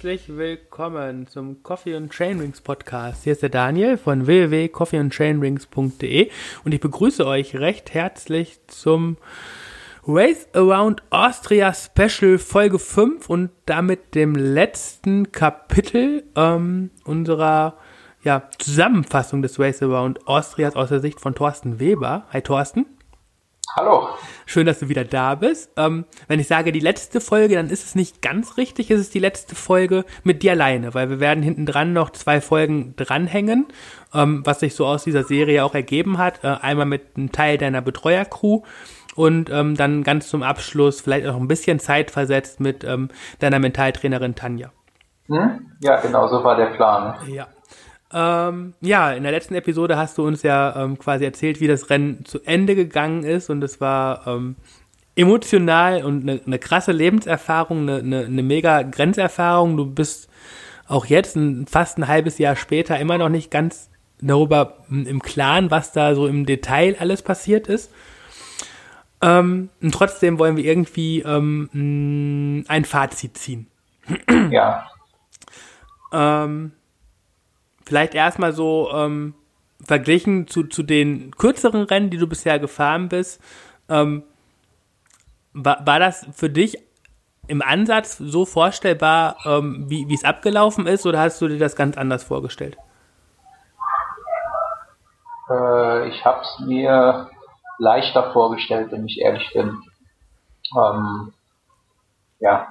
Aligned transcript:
Herzlich 0.00 0.34
willkommen 0.34 1.26
zum 1.26 1.62
Coffee 1.62 1.94
and 1.94 2.10
Chainrings 2.10 2.62
Podcast. 2.62 3.24
Hier 3.24 3.34
ist 3.34 3.42
der 3.42 3.50
Daniel 3.50 3.98
von 3.98 4.26
www.coffeeandchainrings.de 4.26 6.30
und 6.64 6.72
ich 6.72 6.80
begrüße 6.80 7.26
euch 7.26 7.56
recht 7.56 7.92
herzlich 7.92 8.60
zum 8.66 9.18
Race 10.06 10.48
Around 10.54 11.02
Austria 11.10 11.74
Special 11.74 12.38
Folge 12.38 12.78
5 12.78 13.28
und 13.28 13.50
damit 13.66 14.14
dem 14.14 14.34
letzten 14.34 15.32
Kapitel 15.32 16.24
ähm, 16.34 16.88
unserer 17.04 17.76
ja, 18.22 18.48
Zusammenfassung 18.58 19.42
des 19.42 19.60
Race 19.60 19.82
Around 19.82 20.26
Austrias 20.26 20.76
aus 20.76 20.88
der 20.88 21.00
Sicht 21.00 21.20
von 21.20 21.34
Thorsten 21.34 21.78
Weber. 21.78 22.26
Hi 22.32 22.40
Thorsten. 22.40 22.86
Hallo. 23.76 24.08
Schön, 24.46 24.66
dass 24.66 24.80
du 24.80 24.88
wieder 24.88 25.04
da 25.04 25.36
bist. 25.36 25.70
Ähm, 25.76 26.04
wenn 26.26 26.40
ich 26.40 26.48
sage 26.48 26.72
die 26.72 26.80
letzte 26.80 27.20
Folge, 27.20 27.54
dann 27.54 27.70
ist 27.70 27.84
es 27.84 27.94
nicht 27.94 28.20
ganz 28.20 28.56
richtig. 28.56 28.90
Es 28.90 29.00
ist 29.00 29.14
die 29.14 29.20
letzte 29.20 29.54
Folge 29.54 30.04
mit 30.24 30.42
dir 30.42 30.52
alleine, 30.52 30.92
weil 30.92 31.08
wir 31.08 31.20
werden 31.20 31.42
hinten 31.42 31.66
dran 31.66 31.92
noch 31.92 32.10
zwei 32.10 32.40
Folgen 32.40 32.94
dranhängen, 32.96 33.68
ähm, 34.12 34.42
was 34.44 34.60
sich 34.60 34.74
so 34.74 34.86
aus 34.86 35.04
dieser 35.04 35.22
Serie 35.22 35.64
auch 35.64 35.74
ergeben 35.74 36.18
hat. 36.18 36.42
Äh, 36.42 36.56
einmal 36.60 36.86
mit 36.86 37.16
einem 37.16 37.30
Teil 37.30 37.58
deiner 37.58 37.80
Betreuercrew 37.80 38.62
und 39.14 39.50
ähm, 39.50 39.76
dann 39.76 40.02
ganz 40.02 40.28
zum 40.28 40.42
Abschluss 40.42 41.00
vielleicht 41.00 41.26
auch 41.26 41.36
ein 41.36 41.48
bisschen 41.48 41.78
Zeit 41.78 42.10
versetzt 42.10 42.58
mit 42.58 42.82
ähm, 42.82 43.08
deiner 43.38 43.60
Mentaltrainerin 43.60 44.34
Tanja. 44.34 44.72
Hm? 45.28 45.76
Ja, 45.80 46.00
genau, 46.00 46.26
so 46.26 46.42
war 46.42 46.56
der 46.56 46.66
Plan. 46.66 47.14
Ja. 47.28 47.46
Ähm, 48.12 48.74
ja, 48.80 49.12
in 49.12 49.22
der 49.22 49.32
letzten 49.32 49.54
Episode 49.54 49.96
hast 49.96 50.18
du 50.18 50.26
uns 50.26 50.42
ja 50.42 50.74
ähm, 50.76 50.98
quasi 50.98 51.24
erzählt, 51.24 51.60
wie 51.60 51.68
das 51.68 51.90
Rennen 51.90 52.24
zu 52.24 52.40
Ende 52.44 52.74
gegangen 52.74 53.22
ist 53.22 53.50
und 53.50 53.62
es 53.62 53.80
war 53.80 54.26
ähm, 54.26 54.56
emotional 55.14 56.02
und 56.02 56.22
eine 56.22 56.40
ne 56.44 56.58
krasse 56.58 56.92
Lebenserfahrung, 56.92 57.82
eine 57.82 58.02
ne, 58.02 58.28
ne 58.28 58.42
mega 58.42 58.82
Grenzerfahrung. 58.82 59.76
Du 59.76 59.86
bist 59.86 60.28
auch 60.88 61.06
jetzt, 61.06 61.36
ein, 61.36 61.66
fast 61.66 61.98
ein 61.98 62.08
halbes 62.08 62.38
Jahr 62.38 62.56
später, 62.56 62.98
immer 62.98 63.16
noch 63.16 63.28
nicht 63.28 63.50
ganz 63.50 63.90
darüber 64.20 64.78
im 64.90 65.22
Klaren, 65.22 65.70
was 65.70 65.92
da 65.92 66.14
so 66.14 66.26
im 66.26 66.46
Detail 66.46 66.96
alles 66.98 67.22
passiert 67.22 67.68
ist. 67.68 67.90
Ähm, 69.22 69.68
und 69.80 69.92
trotzdem 69.92 70.38
wollen 70.38 70.56
wir 70.56 70.64
irgendwie 70.64 71.20
ähm, 71.20 72.64
ein 72.68 72.84
Fazit 72.84 73.38
ziehen. 73.38 73.66
Ja. 74.50 74.86
Ähm, 76.12 76.72
Vielleicht 77.90 78.14
erstmal 78.14 78.52
so 78.52 78.88
ähm, 78.94 79.34
verglichen 79.84 80.46
zu, 80.46 80.62
zu 80.62 80.84
den 80.84 81.32
kürzeren 81.32 81.82
Rennen, 81.82 82.08
die 82.08 82.18
du 82.18 82.28
bisher 82.28 82.60
gefahren 82.60 83.08
bist. 83.08 83.42
Ähm, 83.88 84.22
war, 85.54 85.84
war 85.84 85.98
das 85.98 86.24
für 86.32 86.48
dich 86.48 86.78
im 87.48 87.62
Ansatz 87.62 88.16
so 88.16 88.44
vorstellbar, 88.44 89.38
ähm, 89.44 89.86
wie 89.88 90.14
es 90.14 90.22
abgelaufen 90.22 90.86
ist, 90.86 91.04
oder 91.04 91.18
hast 91.18 91.42
du 91.42 91.48
dir 91.48 91.58
das 91.58 91.74
ganz 91.74 91.96
anders 91.96 92.22
vorgestellt? 92.22 92.76
Äh, 95.50 96.10
ich 96.10 96.24
habe 96.24 96.42
es 96.42 96.64
mir 96.64 97.28
leichter 97.78 98.30
vorgestellt, 98.32 98.92
wenn 98.92 99.04
ich 99.06 99.20
ehrlich 99.20 99.52
bin. 99.52 99.82
Ähm, 100.78 101.32
ja, 102.38 102.68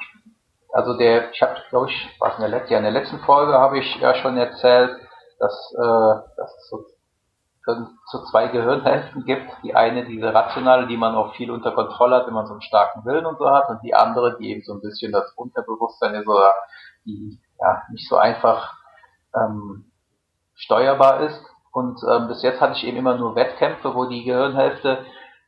also 0.71 0.97
der, 0.97 1.33
ich 1.33 1.41
habe, 1.41 1.57
glaube 1.71 1.89
ich, 1.89 2.09
was 2.19 2.35
in 2.35 2.41
der 2.43 2.51
letzten, 2.51 2.71
ja, 2.71 2.77
in 2.77 2.85
der 2.85 2.93
letzten 2.93 3.19
Folge 3.19 3.51
habe 3.51 3.79
ich 3.79 3.95
ja 3.97 4.15
schon 4.15 4.37
erzählt, 4.37 5.08
dass, 5.39 5.73
äh, 5.73 6.35
dass 6.37 6.55
es 6.57 6.69
so, 6.69 6.85
so 8.11 8.23
zwei 8.25 8.47
Gehirnhälften 8.47 9.25
gibt. 9.25 9.49
Die 9.63 9.75
eine, 9.75 10.05
diese 10.05 10.33
rationale, 10.33 10.87
die 10.87 10.97
man 10.97 11.15
auch 11.15 11.33
viel 11.35 11.51
unter 11.51 11.71
Kontrolle 11.71 12.17
hat, 12.17 12.27
wenn 12.27 12.33
man 12.33 12.45
so 12.45 12.53
einen 12.53 12.61
starken 12.61 13.05
Willen 13.05 13.25
und 13.25 13.37
so 13.37 13.49
hat, 13.49 13.69
und 13.69 13.81
die 13.83 13.93
andere, 13.93 14.37
die 14.37 14.51
eben 14.51 14.61
so 14.63 14.73
ein 14.73 14.81
bisschen 14.81 15.11
das 15.11 15.31
Unterbewusstsein 15.35 16.15
ist 16.15 16.27
oder 16.27 16.53
die 17.05 17.39
ja 17.59 17.83
nicht 17.91 18.07
so 18.07 18.17
einfach 18.17 18.75
ähm, 19.35 19.91
steuerbar 20.55 21.21
ist. 21.21 21.41
Und 21.71 22.01
ähm, 22.09 22.27
bis 22.27 22.41
jetzt 22.41 22.59
hatte 22.59 22.73
ich 22.73 22.85
eben 22.85 22.97
immer 22.97 23.15
nur 23.15 23.35
Wettkämpfe, 23.35 23.93
wo 23.93 24.05
die 24.05 24.23
Gehirnhälfte 24.23 25.05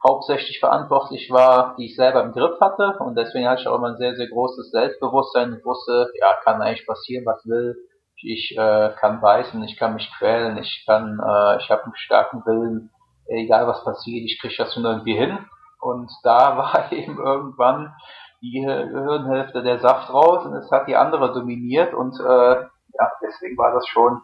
hauptsächlich 0.08 0.59
verantwortlich 0.59 1.29
war, 1.31 1.75
die 1.78 1.85
ich 1.88 1.96
selber 1.96 2.23
im 2.23 2.31
Griff 2.31 2.59
hatte. 2.59 2.97
Und 3.00 3.16
deswegen 3.16 3.47
hatte 3.47 3.62
ich 3.62 3.68
auch 3.68 3.75
immer 3.75 3.90
ein 3.90 3.97
sehr, 3.97 4.16
sehr 4.16 4.28
großes 4.28 4.72
Selbstbewusstsein 4.72 5.53
und 5.53 5.66
wusste, 5.66 6.12
ja, 6.19 6.34
kann 6.44 6.62
eigentlich 6.62 6.88
passieren, 6.88 7.25
was 7.25 7.46
will 7.46 7.75
ich 8.24 8.58
äh, 8.58 8.94
kann 9.00 9.22
beißen, 9.22 9.64
ich 9.64 9.78
kann 9.78 9.94
mich 9.94 10.12
quälen, 10.18 10.58
ich 10.58 10.84
kann, 10.86 11.20
äh, 11.20 11.58
ich 11.58 11.70
habe 11.70 11.84
einen 11.84 11.96
starken 11.96 12.46
Willen, 12.46 12.90
egal 13.28 13.68
was 13.68 13.84
passiert, 13.84 14.26
ich 14.26 14.40
kriege 14.40 14.56
das 14.58 14.74
schon 14.74 14.86
irgendwie 14.86 15.16
hin. 15.16 15.38
Und 15.80 16.12
da 16.24 16.58
war 16.58 16.92
eben 16.92 17.18
irgendwann 17.18 17.94
die 18.42 18.62
Hirnhälfte 18.62 19.62
der 19.62 19.80
Saft 19.80 20.12
raus 20.12 20.46
und 20.46 20.54
es 20.56 20.72
hat 20.72 20.88
die 20.88 20.96
andere 20.96 21.34
dominiert 21.34 21.94
und 21.94 22.20
äh, 22.20 22.56
ja, 22.94 23.12
deswegen 23.22 23.58
war 23.58 23.74
das 23.74 23.88
schon, 23.88 24.22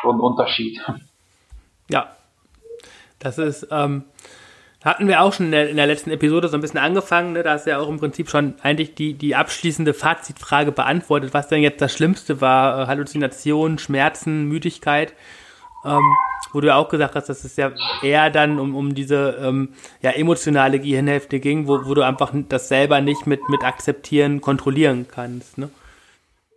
schon 0.00 0.16
ein 0.16 0.20
Unterschied. 0.20 0.80
Ja, 1.90 2.08
das 3.18 3.38
ist, 3.38 3.68
ähm, 3.70 4.04
hatten 4.84 5.08
wir 5.08 5.22
auch 5.22 5.32
schon 5.32 5.52
in 5.52 5.76
der, 5.76 5.86
letzten 5.86 6.10
Episode 6.10 6.48
so 6.48 6.56
ein 6.56 6.60
bisschen 6.60 6.78
angefangen, 6.78 7.32
ne? 7.32 7.42
da 7.42 7.52
hast 7.52 7.66
du 7.66 7.70
ja 7.70 7.78
auch 7.78 7.88
im 7.88 7.98
Prinzip 7.98 8.30
schon 8.30 8.54
eigentlich 8.62 8.94
die, 8.94 9.14
die 9.14 9.34
abschließende 9.34 9.92
Fazitfrage 9.92 10.70
beantwortet, 10.70 11.34
was 11.34 11.48
denn 11.48 11.62
jetzt 11.62 11.80
das 11.82 11.92
Schlimmste 11.92 12.40
war, 12.40 12.82
äh, 12.82 12.86
Halluzinationen, 12.86 13.78
Schmerzen, 13.78 14.44
Müdigkeit, 14.44 15.14
ähm, 15.84 16.14
wo 16.52 16.60
du 16.60 16.68
ja 16.68 16.76
auch 16.76 16.88
gesagt 16.88 17.16
hast, 17.16 17.28
dass 17.28 17.42
es 17.42 17.56
ja 17.56 17.72
eher 18.02 18.30
dann 18.30 18.60
um, 18.60 18.76
um 18.76 18.94
diese 18.94 19.38
ähm, 19.42 19.74
ja, 20.00 20.12
emotionale 20.12 20.78
Gehirnhälfte 20.78 21.40
ging, 21.40 21.66
wo, 21.66 21.84
wo 21.84 21.94
du 21.94 22.02
einfach 22.02 22.30
das 22.48 22.68
selber 22.68 23.00
nicht 23.00 23.26
mit, 23.26 23.48
mit 23.48 23.64
akzeptieren, 23.64 24.40
kontrollieren 24.40 25.08
kannst. 25.10 25.58
Ne? 25.58 25.70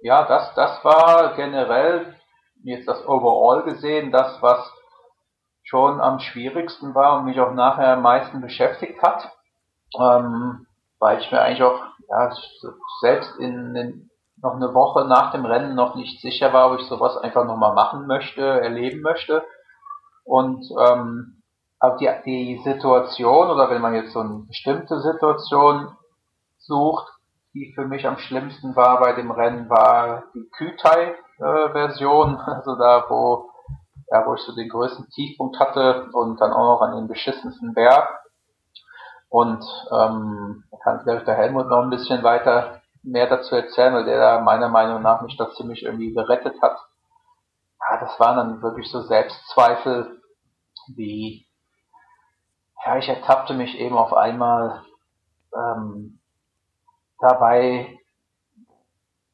Ja, 0.03 0.27
das, 0.27 0.53
das 0.55 0.83
war 0.83 1.35
generell, 1.35 2.15
jetzt 2.63 2.87
das 2.87 3.03
Overall 3.07 3.63
gesehen, 3.63 4.11
das, 4.11 4.37
was 4.41 4.59
schon 5.71 6.01
am 6.01 6.19
schwierigsten 6.19 6.93
war 6.93 7.17
und 7.17 7.25
mich 7.25 7.39
auch 7.39 7.53
nachher 7.53 7.93
am 7.93 8.01
meisten 8.01 8.41
beschäftigt 8.41 9.01
hat, 9.01 9.31
ähm, 9.97 10.67
weil 10.99 11.19
ich 11.19 11.31
mir 11.31 11.41
eigentlich 11.41 11.63
auch 11.63 11.79
ja, 12.09 12.29
selbst 12.99 13.39
in, 13.39 13.75
in 13.77 14.09
noch 14.43 14.55
eine 14.55 14.73
Woche 14.73 15.05
nach 15.05 15.31
dem 15.31 15.45
Rennen 15.45 15.75
noch 15.75 15.95
nicht 15.95 16.19
sicher 16.19 16.51
war, 16.51 16.71
ob 16.71 16.79
ich 16.79 16.87
sowas 16.87 17.15
einfach 17.17 17.45
nochmal 17.45 17.73
machen 17.73 18.05
möchte, 18.05 18.41
erleben 18.41 19.01
möchte. 19.01 19.43
Und 20.25 20.65
ähm, 20.77 21.41
auch 21.79 21.97
die, 21.97 22.09
die 22.25 22.61
Situation 22.63 23.49
oder 23.49 23.69
wenn 23.69 23.81
man 23.81 23.93
jetzt 23.93 24.11
so 24.11 24.19
eine 24.19 24.43
bestimmte 24.47 24.99
Situation 24.99 25.95
sucht, 26.57 27.07
die 27.53 27.71
für 27.75 27.85
mich 27.85 28.05
am 28.07 28.17
schlimmsten 28.17 28.75
war 28.75 28.99
bei 28.99 29.13
dem 29.13 29.31
Rennen, 29.31 29.69
war 29.69 30.23
die 30.33 30.49
Kütai-Version, 30.57 32.35
äh, 32.35 32.39
also 32.51 32.75
da, 32.75 33.05
wo 33.07 33.50
ja, 34.11 34.25
wo 34.25 34.35
ich 34.35 34.41
so 34.41 34.53
den 34.53 34.69
größten 34.69 35.09
Tiefpunkt 35.09 35.59
hatte 35.59 36.09
und 36.11 36.39
dann 36.41 36.51
auch 36.51 36.75
noch 36.75 36.81
an 36.81 36.95
den 36.95 37.07
beschissensten 37.07 37.73
Berg. 37.73 38.09
Und 39.29 39.63
ähm, 39.91 40.65
kann 40.83 41.01
vielleicht 41.01 41.27
der 41.27 41.35
Helmut 41.35 41.67
noch 41.67 41.83
ein 41.83 41.89
bisschen 41.89 42.21
weiter 42.21 42.81
mehr 43.03 43.27
dazu 43.27 43.55
erzählen, 43.55 43.93
weil 43.93 44.05
der 44.05 44.19
da 44.19 44.41
meiner 44.41 44.67
Meinung 44.67 45.01
nach 45.01 45.21
mich 45.21 45.37
da 45.37 45.49
ziemlich 45.51 45.83
irgendwie 45.83 46.13
gerettet 46.13 46.61
hat. 46.61 46.77
Ja, 47.79 47.99
das 47.99 48.19
waren 48.19 48.37
dann 48.37 48.61
wirklich 48.61 48.91
so 48.91 49.01
Selbstzweifel, 49.01 50.21
wie 50.95 51.47
ja, 52.85 52.97
ich 52.97 53.07
ertappte 53.07 53.53
mich 53.53 53.77
eben 53.79 53.97
auf 53.97 54.13
einmal 54.13 54.81
ähm, 55.55 56.19
dabei, 57.19 57.97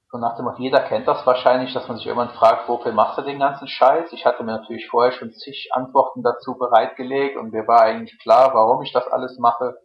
so 0.10 0.18
nach 0.18 0.38
dem 0.38 0.46
Motto, 0.46 0.62
jeder 0.62 0.80
kennt 0.82 1.08
das 1.08 1.26
wahrscheinlich, 1.26 1.74
dass 1.74 1.88
man 1.88 1.98
sich 1.98 2.08
irgendwann 2.08 2.36
fragt, 2.36 2.70
wofür 2.70 2.94
machst 2.94 3.18
du 3.18 3.24
den 3.24 3.40
ganzen 3.40 3.68
Scheiß? 3.68 4.14
Ich 4.14 4.26
hatte 4.26 4.44
mir 4.44 4.54
natürlich 4.54 4.88
vorher 4.88 5.12
schon 5.12 5.34
zig 5.34 5.70
Antworten 5.74 6.24
dazu 6.24 6.58
bereitgelegt 6.58 7.36
und 7.36 7.52
mir 7.52 7.68
war 7.68 7.82
eigentlich 7.82 8.18
klar, 8.20 8.54
warum 8.54 8.82
ich 8.84 8.94
das 8.94 9.08
alles 9.08 9.38
mache. 9.38 9.76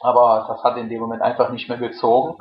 Aber 0.00 0.46
das 0.48 0.64
hat 0.64 0.78
in 0.78 0.88
dem 0.88 1.00
Moment 1.00 1.22
einfach 1.22 1.50
nicht 1.50 1.68
mehr 1.68 1.76
gezogen. 1.76 2.38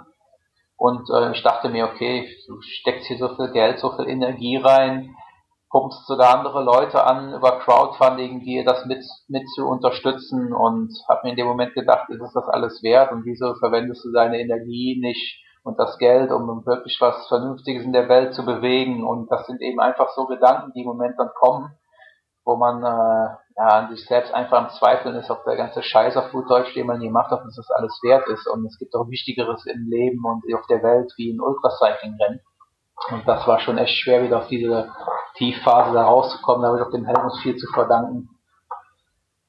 Und 0.77 1.09
äh, 1.09 1.31
ich 1.31 1.44
dachte 1.44 1.69
mir, 1.69 1.88
okay, 1.88 2.29
du 2.47 2.62
steckst 2.62 3.07
hier 3.07 3.18
so 3.18 3.35
viel 3.35 3.51
Geld, 3.51 3.80
so 3.80 3.91
viel 3.91 4.07
Energie 4.07 4.57
rein, 4.57 5.15
pumpst 5.69 6.06
sogar 6.06 6.38
andere 6.38 6.63
Leute 6.63 7.03
an 7.03 7.33
über 7.33 7.59
Crowdfunding, 7.59 8.41
die 8.41 8.63
das 8.63 8.85
mit, 8.85 9.03
mit 9.27 9.44
zu 9.50 9.68
unterstützen 9.68 10.53
und 10.53 10.94
habe 11.09 11.21
mir 11.23 11.31
in 11.31 11.35
dem 11.35 11.47
Moment 11.47 11.73
gedacht, 11.73 12.09
ist 12.09 12.21
es 12.21 12.31
das 12.31 12.47
alles 12.47 12.81
wert 12.83 13.12
und 13.12 13.25
wieso 13.25 13.56
verwendest 13.56 14.06
du 14.06 14.13
deine 14.13 14.39
Energie 14.39 14.97
nicht 15.01 15.44
und 15.67 15.77
das 15.77 15.97
Geld, 15.97 16.31
um 16.31 16.65
wirklich 16.65 16.97
was 17.01 17.27
Vernünftiges 17.27 17.83
in 17.83 17.91
der 17.91 18.07
Welt 18.07 18.33
zu 18.33 18.45
bewegen. 18.45 19.05
Und 19.05 19.29
das 19.29 19.45
sind 19.47 19.61
eben 19.61 19.79
einfach 19.81 20.09
so 20.15 20.25
Gedanken, 20.25 20.71
die 20.73 20.81
im 20.81 20.87
Moment 20.87 21.15
dann 21.19 21.29
kommen, 21.35 21.71
wo 22.45 22.55
man 22.55 22.81
äh, 22.83 23.29
ja, 23.57 23.67
an 23.67 23.89
sich 23.89 24.05
selbst 24.05 24.33
einfach 24.33 24.57
am 24.57 24.69
Zweifeln 24.69 25.15
ist, 25.15 25.29
ob 25.29 25.43
der 25.43 25.57
ganze 25.57 25.83
Scheiß 25.83 26.15
auf 26.15 26.31
gut 26.31 26.49
Deutsch, 26.49 26.73
den 26.73 26.87
man 26.87 27.01
hier 27.01 27.11
macht, 27.11 27.33
ob 27.33 27.43
das 27.43 27.69
alles 27.71 27.99
wert 28.01 28.27
ist. 28.29 28.47
Und 28.47 28.65
es 28.65 28.77
gibt 28.79 28.95
auch 28.95 29.09
Wichtigeres 29.09 29.65
im 29.65 29.89
Leben 29.89 30.23
und 30.23 30.43
auf 30.55 30.65
der 30.67 30.81
Welt 30.81 31.11
wie 31.17 31.33
ein 31.33 31.41
Ultracycling-Rennen. 31.41 32.39
Und 33.11 33.27
das 33.27 33.45
war 33.45 33.59
schon 33.59 33.77
echt 33.77 33.93
schwer, 33.99 34.23
wieder 34.23 34.37
auf 34.37 34.47
diese 34.47 34.89
Tiefphase 35.35 35.93
da 35.93 36.05
rauszukommen. 36.05 36.61
Da 36.61 36.69
habe 36.69 36.79
ich 36.79 36.85
auch 36.85 36.91
dem 36.91 37.05
Helmut 37.05 37.37
viel 37.41 37.57
zu 37.57 37.67
verdanken. 37.73 38.29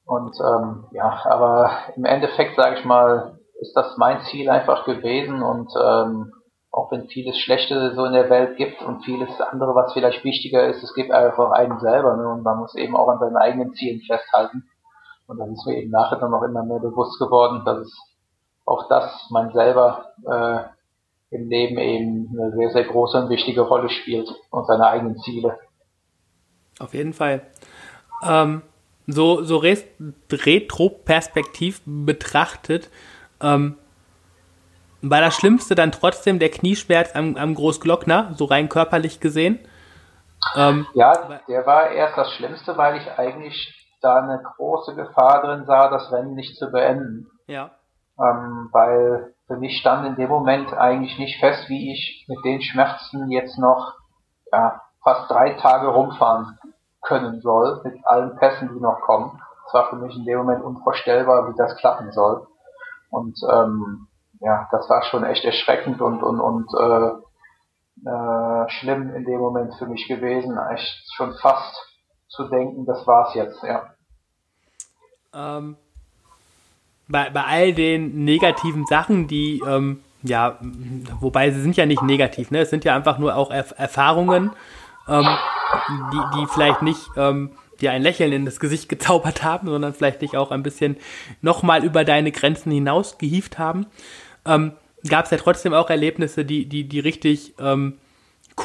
Und 0.05 0.35
ähm, 0.41 0.85
ja, 0.91 1.21
aber 1.25 1.71
im 1.95 2.03
Endeffekt 2.03 2.57
sage 2.57 2.79
ich 2.79 2.85
mal, 2.85 3.38
ist 3.61 3.75
das 3.75 3.97
mein 3.97 4.21
Ziel 4.21 4.49
einfach 4.49 4.85
gewesen 4.85 5.41
und 5.41 5.71
ähm, 5.81 6.33
auch 6.71 6.91
wenn 6.91 7.07
vieles 7.07 7.39
Schlechte 7.39 7.95
so 7.95 8.05
in 8.05 8.13
der 8.13 8.29
Welt 8.29 8.57
gibt 8.57 8.83
und 8.83 9.03
vieles 9.03 9.41
andere, 9.41 9.73
was 9.75 9.91
vielleicht 9.93 10.23
wichtiger 10.23 10.67
ist, 10.67 10.83
es 10.83 10.93
gibt 10.93 11.11
einfach 11.11 11.49
einen 11.51 11.79
selber 11.79 12.15
ne? 12.15 12.29
und 12.29 12.43
man 12.43 12.59
muss 12.59 12.75
eben 12.75 12.95
auch 12.95 13.07
an 13.07 13.17
seinen 13.19 13.37
eigenen 13.37 13.73
Zielen 13.73 14.01
festhalten. 14.01 14.69
Und 15.27 15.39
das 15.39 15.49
ist 15.49 15.65
mir 15.65 15.77
eben 15.77 15.89
nachher 15.91 16.17
dann 16.17 16.33
auch 16.33 16.43
immer 16.43 16.63
mehr 16.63 16.79
bewusst 16.79 17.19
geworden, 17.19 17.63
dass 17.65 17.79
es 17.79 17.97
auch 18.65 18.87
das 18.87 19.27
man 19.31 19.51
selber 19.51 20.13
äh, 20.25 20.59
im 21.35 21.49
Leben 21.49 21.77
eben 21.77 22.29
eine 22.33 22.53
sehr, 22.55 22.69
sehr 22.71 22.85
große 22.85 23.17
und 23.17 23.29
wichtige 23.29 23.59
Rolle 23.61 23.89
spielt 23.89 24.33
und 24.51 24.65
seine 24.67 24.87
eigenen 24.87 25.17
Ziele. 25.17 25.59
Auf 26.79 26.93
jeden 26.93 27.11
Fall. 27.13 27.41
Ähm, 28.23 28.61
so 29.05 29.43
so 29.43 29.57
retro-perspektiv 29.57 31.81
betrachtet, 31.85 32.89
ähm, 33.41 33.77
war 35.01 35.21
das 35.21 35.35
Schlimmste 35.35 35.75
dann 35.75 35.91
trotzdem 35.91 36.39
der 36.39 36.49
Knieschmerz 36.49 37.15
am, 37.15 37.35
am 37.37 37.55
Großglockner, 37.55 38.33
so 38.35 38.45
rein 38.45 38.69
körperlich 38.69 39.19
gesehen? 39.19 39.59
Ähm, 40.55 40.87
ja, 40.93 41.39
der 41.47 41.65
war 41.65 41.89
erst 41.91 42.17
das 42.17 42.31
Schlimmste, 42.33 42.77
weil 42.77 42.97
ich 42.97 43.11
eigentlich 43.17 43.75
da 44.01 44.17
eine 44.17 44.41
große 44.41 44.95
Gefahr 44.95 45.41
drin 45.41 45.65
sah, 45.65 45.89
das 45.89 46.11
Rennen 46.11 46.33
nicht 46.33 46.57
zu 46.57 46.71
beenden. 46.71 47.27
Ja. 47.47 47.71
Ähm, 48.19 48.69
weil 48.71 49.33
für 49.47 49.57
mich 49.57 49.77
stand 49.79 50.05
in 50.05 50.15
dem 50.15 50.29
Moment 50.29 50.73
eigentlich 50.73 51.17
nicht 51.17 51.39
fest, 51.39 51.69
wie 51.69 51.93
ich 51.93 52.25
mit 52.27 52.43
den 52.43 52.61
Schmerzen 52.61 53.29
jetzt 53.31 53.57
noch 53.57 53.95
ja, 54.51 54.81
fast 55.03 55.29
drei 55.29 55.53
Tage 55.53 55.87
rumfahren 55.87 56.57
können 57.01 57.41
soll, 57.41 57.81
mit 57.83 57.95
allen 58.05 58.35
Pässen, 58.35 58.69
die 58.73 58.79
noch 58.79 58.99
kommen. 59.01 59.41
Es 59.67 59.73
war 59.73 59.89
für 59.89 59.95
mich 59.95 60.15
in 60.15 60.25
dem 60.25 60.39
Moment 60.39 60.63
unvorstellbar, 60.63 61.49
wie 61.49 61.57
das 61.57 61.75
klappen 61.77 62.11
soll. 62.11 62.47
Und 63.09 63.37
ähm, 63.51 64.07
ja, 64.39 64.67
das 64.71 64.89
war 64.89 65.03
schon 65.03 65.23
echt 65.23 65.43
erschreckend 65.43 66.01
und, 66.01 66.21
und, 66.23 66.39
und 66.39 66.67
äh, 66.79 68.09
äh, 68.09 68.69
schlimm 68.69 69.13
in 69.15 69.25
dem 69.25 69.39
Moment 69.39 69.73
für 69.75 69.87
mich 69.87 70.07
gewesen. 70.07 70.57
Echt 70.71 71.03
schon 71.15 71.33
fast 71.41 71.75
zu 72.29 72.47
denken, 72.47 72.85
das 72.85 73.05
war's 73.05 73.33
jetzt, 73.33 73.61
ja. 73.63 73.93
Ähm, 75.33 75.75
bei, 77.07 77.29
bei 77.31 77.43
all 77.43 77.73
den 77.73 78.23
negativen 78.23 78.85
Sachen, 78.85 79.27
die, 79.27 79.61
ähm, 79.65 80.01
ja, 80.21 80.57
wobei 81.19 81.51
sie 81.51 81.61
sind 81.61 81.75
ja 81.75 81.85
nicht 81.85 82.03
negativ, 82.03 82.51
ne? 82.51 82.59
Es 82.59 82.69
sind 82.69 82.85
ja 82.85 82.95
einfach 82.95 83.17
nur 83.17 83.35
auch 83.35 83.51
Erf 83.51 83.73
Erfahrungen, 83.77 84.51
ähm, 85.07 85.27
die, 86.13 86.39
die 86.39 86.47
vielleicht 86.47 86.81
nicht 86.81 87.09
ähm, 87.17 87.51
dir 87.79 87.91
ein 87.91 88.01
Lächeln 88.01 88.31
in 88.31 88.45
das 88.45 88.59
Gesicht 88.59 88.89
gezaubert 88.89 89.43
haben, 89.43 89.67
sondern 89.67 89.93
vielleicht 89.93 90.21
dich 90.21 90.37
auch 90.37 90.51
ein 90.51 90.63
bisschen 90.63 90.97
nochmal 91.41 91.83
über 91.83 92.05
deine 92.05 92.31
Grenzen 92.31 92.71
hinaus 92.71 93.17
gehievt 93.17 93.57
haben 93.57 93.87
ähm, 94.45 94.73
gab 95.07 95.25
es 95.25 95.31
ja 95.31 95.37
trotzdem 95.37 95.73
auch 95.73 95.89
Erlebnisse, 95.89 96.45
die, 96.45 96.65
die, 96.65 96.83
die 96.83 96.99
richtig 96.99 97.53
ähm, 97.59 97.97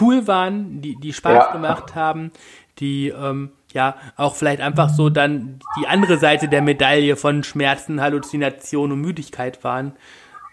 cool 0.01 0.27
waren, 0.27 0.81
die, 0.81 0.97
die 0.97 1.13
Spaß 1.13 1.47
ja. 1.47 1.53
gemacht 1.53 1.95
haben, 1.95 2.33
die 2.79 3.09
ähm, 3.09 3.51
ja 3.73 3.97
auch 4.17 4.35
vielleicht 4.35 4.61
einfach 4.61 4.89
so 4.89 5.11
dann 5.11 5.61
die 5.81 5.87
andere 5.87 6.19
Seite 6.19 6.49
der 6.49 6.63
Medaille 6.63 7.17
von 7.17 7.45
Schmerzen, 7.45 8.01
Halluzination 8.01 8.93
und 8.93 9.01
Müdigkeit 9.01 9.63
waren. 9.63 9.93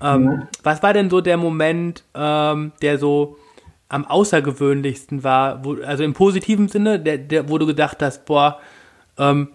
Ähm, 0.02 0.24
mhm. 0.24 0.48
Was 0.64 0.84
war 0.84 0.94
denn 0.94 1.10
so 1.10 1.22
der 1.22 1.38
Moment, 1.38 2.04
ähm, 2.14 2.72
der 2.82 2.98
so 2.98 3.38
am 3.92 4.06
außergewöhnlichsten 4.06 5.24
war, 5.24 5.66
wo, 5.66 5.76
also 5.84 6.04
im 6.04 6.14
positiven 6.14 6.70
Sinne, 6.70 7.00
der, 7.00 7.18
der, 7.18 7.50
wo 7.50 7.58
du 7.58 7.66
gedacht 7.66 8.02
hast, 8.02 8.26
boah, 8.26 8.60
ähm, 9.18 9.50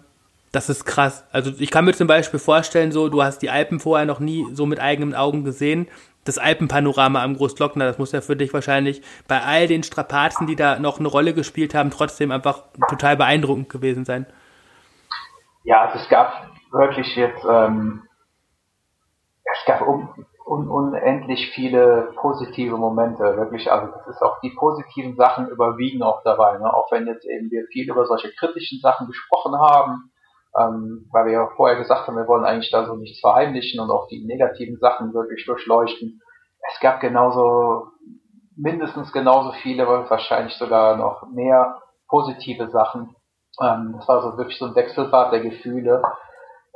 das 0.51 0.69
ist 0.69 0.85
krass. 0.85 1.25
Also 1.31 1.51
ich 1.57 1.71
kann 1.71 1.85
mir 1.85 1.93
zum 1.93 2.07
Beispiel 2.07 2.39
vorstellen, 2.39 2.91
so, 2.91 3.09
du 3.09 3.23
hast 3.23 3.39
die 3.39 3.49
Alpen 3.49 3.79
vorher 3.79 4.05
noch 4.05 4.19
nie 4.19 4.45
so 4.53 4.67
mit 4.67 4.79
eigenen 4.79 5.15
Augen 5.15 5.43
gesehen. 5.43 5.87
Das 6.23 6.37
Alpenpanorama 6.37 7.23
am 7.23 7.35
Großglockner, 7.35 7.85
das 7.85 7.97
muss 7.97 8.11
ja 8.11 8.21
für 8.21 8.35
dich 8.35 8.53
wahrscheinlich 8.53 9.01
bei 9.27 9.41
all 9.41 9.65
den 9.65 9.81
Strapazen, 9.81 10.45
die 10.45 10.55
da 10.55 10.77
noch 10.77 10.99
eine 10.99 11.07
Rolle 11.07 11.33
gespielt 11.33 11.73
haben, 11.73 11.89
trotzdem 11.89 12.31
einfach 12.31 12.63
total 12.89 13.17
beeindruckend 13.17 13.69
gewesen 13.69 14.05
sein. 14.05 14.27
Ja, 15.63 15.81
also 15.85 15.99
es 15.99 16.09
gab 16.09 16.51
wirklich 16.71 17.15
jetzt, 17.15 17.43
ähm, 17.49 18.03
es 19.43 19.65
gab 19.65 19.81
un, 19.81 20.09
un, 20.47 20.69
unendlich 20.69 21.51
viele 21.53 22.13
positive 22.15 22.77
Momente, 22.77 23.35
wirklich, 23.35 23.69
also 23.71 23.91
das 23.91 24.07
ist 24.07 24.21
auch 24.21 24.39
die 24.39 24.55
positiven 24.57 25.15
Sachen 25.15 25.49
überwiegen 25.49 26.01
auch 26.03 26.23
dabei, 26.23 26.57
ne? 26.57 26.73
auch 26.73 26.89
wenn 26.91 27.05
jetzt 27.05 27.25
eben 27.25 27.51
wir 27.51 27.65
viel 27.67 27.89
über 27.89 28.05
solche 28.05 28.31
kritischen 28.31 28.79
Sachen 28.79 29.07
gesprochen 29.07 29.59
haben, 29.59 30.11
ähm, 30.57 31.09
weil 31.11 31.25
wir 31.25 31.33
ja 31.33 31.49
vorher 31.57 31.77
gesagt 31.77 32.07
haben, 32.07 32.15
wir 32.15 32.27
wollen 32.27 32.45
eigentlich 32.45 32.71
da 32.71 32.85
so 32.85 32.95
nichts 32.95 33.19
verheimlichen 33.19 33.81
und 33.81 33.91
auch 33.91 34.07
die 34.07 34.25
negativen 34.25 34.77
Sachen 34.77 35.13
wirklich 35.13 35.45
durchleuchten. 35.45 36.21
Es 36.73 36.79
gab 36.79 37.01
genauso, 37.01 37.87
mindestens 38.55 39.11
genauso 39.11 39.51
viele, 39.51 39.85
wahrscheinlich 39.85 40.55
sogar 40.55 40.95
noch 40.95 41.27
mehr 41.29 41.81
positive 42.07 42.69
Sachen. 42.69 43.15
Ähm, 43.61 43.95
das 43.97 44.07
war 44.07 44.21
so 44.21 44.37
wirklich 44.37 44.57
so 44.57 44.65
ein 44.65 44.75
Wechselbad 44.75 45.33
der 45.33 45.41
Gefühle. 45.41 46.01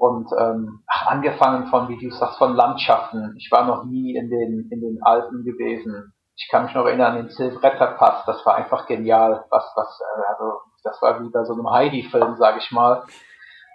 Und 0.02 0.32
ähm, 0.36 0.82
angefangen 0.88 1.68
von, 1.68 1.88
wie 1.88 1.96
du 1.96 2.10
sagst, 2.10 2.40
von 2.40 2.56
Landschaften. 2.56 3.36
Ich 3.38 3.52
war 3.52 3.68
noch 3.68 3.84
nie 3.84 4.16
in 4.16 4.32
den, 4.32 4.68
in 4.72 4.82
den 4.82 4.98
Alpen 5.04 5.44
gewesen. 5.44 6.12
Ich 6.36 6.50
kann 6.50 6.64
mich 6.64 6.74
noch 6.74 6.88
erinnern 6.88 7.12
an 7.12 7.18
den 7.18 7.30
Silvretta 7.30 7.86
Pass. 7.86 8.26
Das 8.26 8.44
war 8.44 8.56
einfach 8.56 8.88
genial. 8.88 9.46
Was, 9.52 9.72
was, 9.76 10.00
äh, 10.02 10.22
also, 10.28 10.62
das 10.84 11.00
war 11.04 11.22
wie 11.22 11.30
bei 11.30 11.44
so 11.44 11.54
einem 11.54 11.70
Heidi-Film, 11.70 12.36
sag 12.38 12.58
ich 12.58 12.72
mal. 12.72 13.04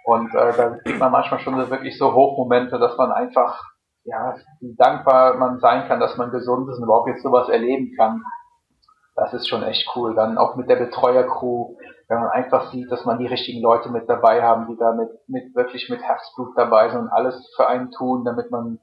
Und 0.03 0.35
äh, 0.35 0.51
da 0.51 0.75
sieht 0.83 0.99
man 0.99 1.13
manchmal 1.13 1.39
schon 1.39 1.55
wirklich 1.69 1.97
so 1.97 2.13
Hochmomente, 2.13 2.77
dass 2.77 2.97
man 2.97 3.13
einfach, 3.13 3.63
ja, 4.03 4.35
wie 4.59 4.75
dankbar 4.75 5.37
man 5.37 5.59
sein 5.59 5.87
kann, 5.87 6.01
dass 6.01 6.17
man 6.17 6.31
gesund 6.31 6.69
ist 6.69 6.79
und 6.79 6.83
überhaupt 6.83 7.07
jetzt 7.07 7.23
sowas 7.23 7.47
erleben 7.47 7.93
kann. 7.97 8.21
Das 9.17 9.33
ist 9.33 9.49
schon 9.49 9.63
echt 9.63 9.89
cool. 9.95 10.13
Dann 10.13 10.37
auch 10.37 10.55
mit 10.55 10.69
der 10.69 10.75
Betreuercrew, 10.75 11.75
wenn 12.07 12.19
man 12.19 12.29
einfach 12.29 12.71
sieht, 12.71 12.91
dass 12.91 13.03
man 13.03 13.17
die 13.17 13.25
richtigen 13.25 13.63
Leute 13.63 13.89
mit 13.89 14.07
dabei 14.07 14.43
haben, 14.43 14.67
die 14.67 14.77
da 14.77 14.93
mit, 14.93 15.09
mit 15.27 15.55
wirklich 15.55 15.89
mit 15.89 16.03
Herzblut 16.03 16.55
dabei 16.55 16.89
sind 16.89 17.01
und 17.01 17.09
alles 17.09 17.51
für 17.55 17.67
einen 17.67 17.89
tun, 17.89 18.23
damit 18.23 18.51
man, 18.51 18.79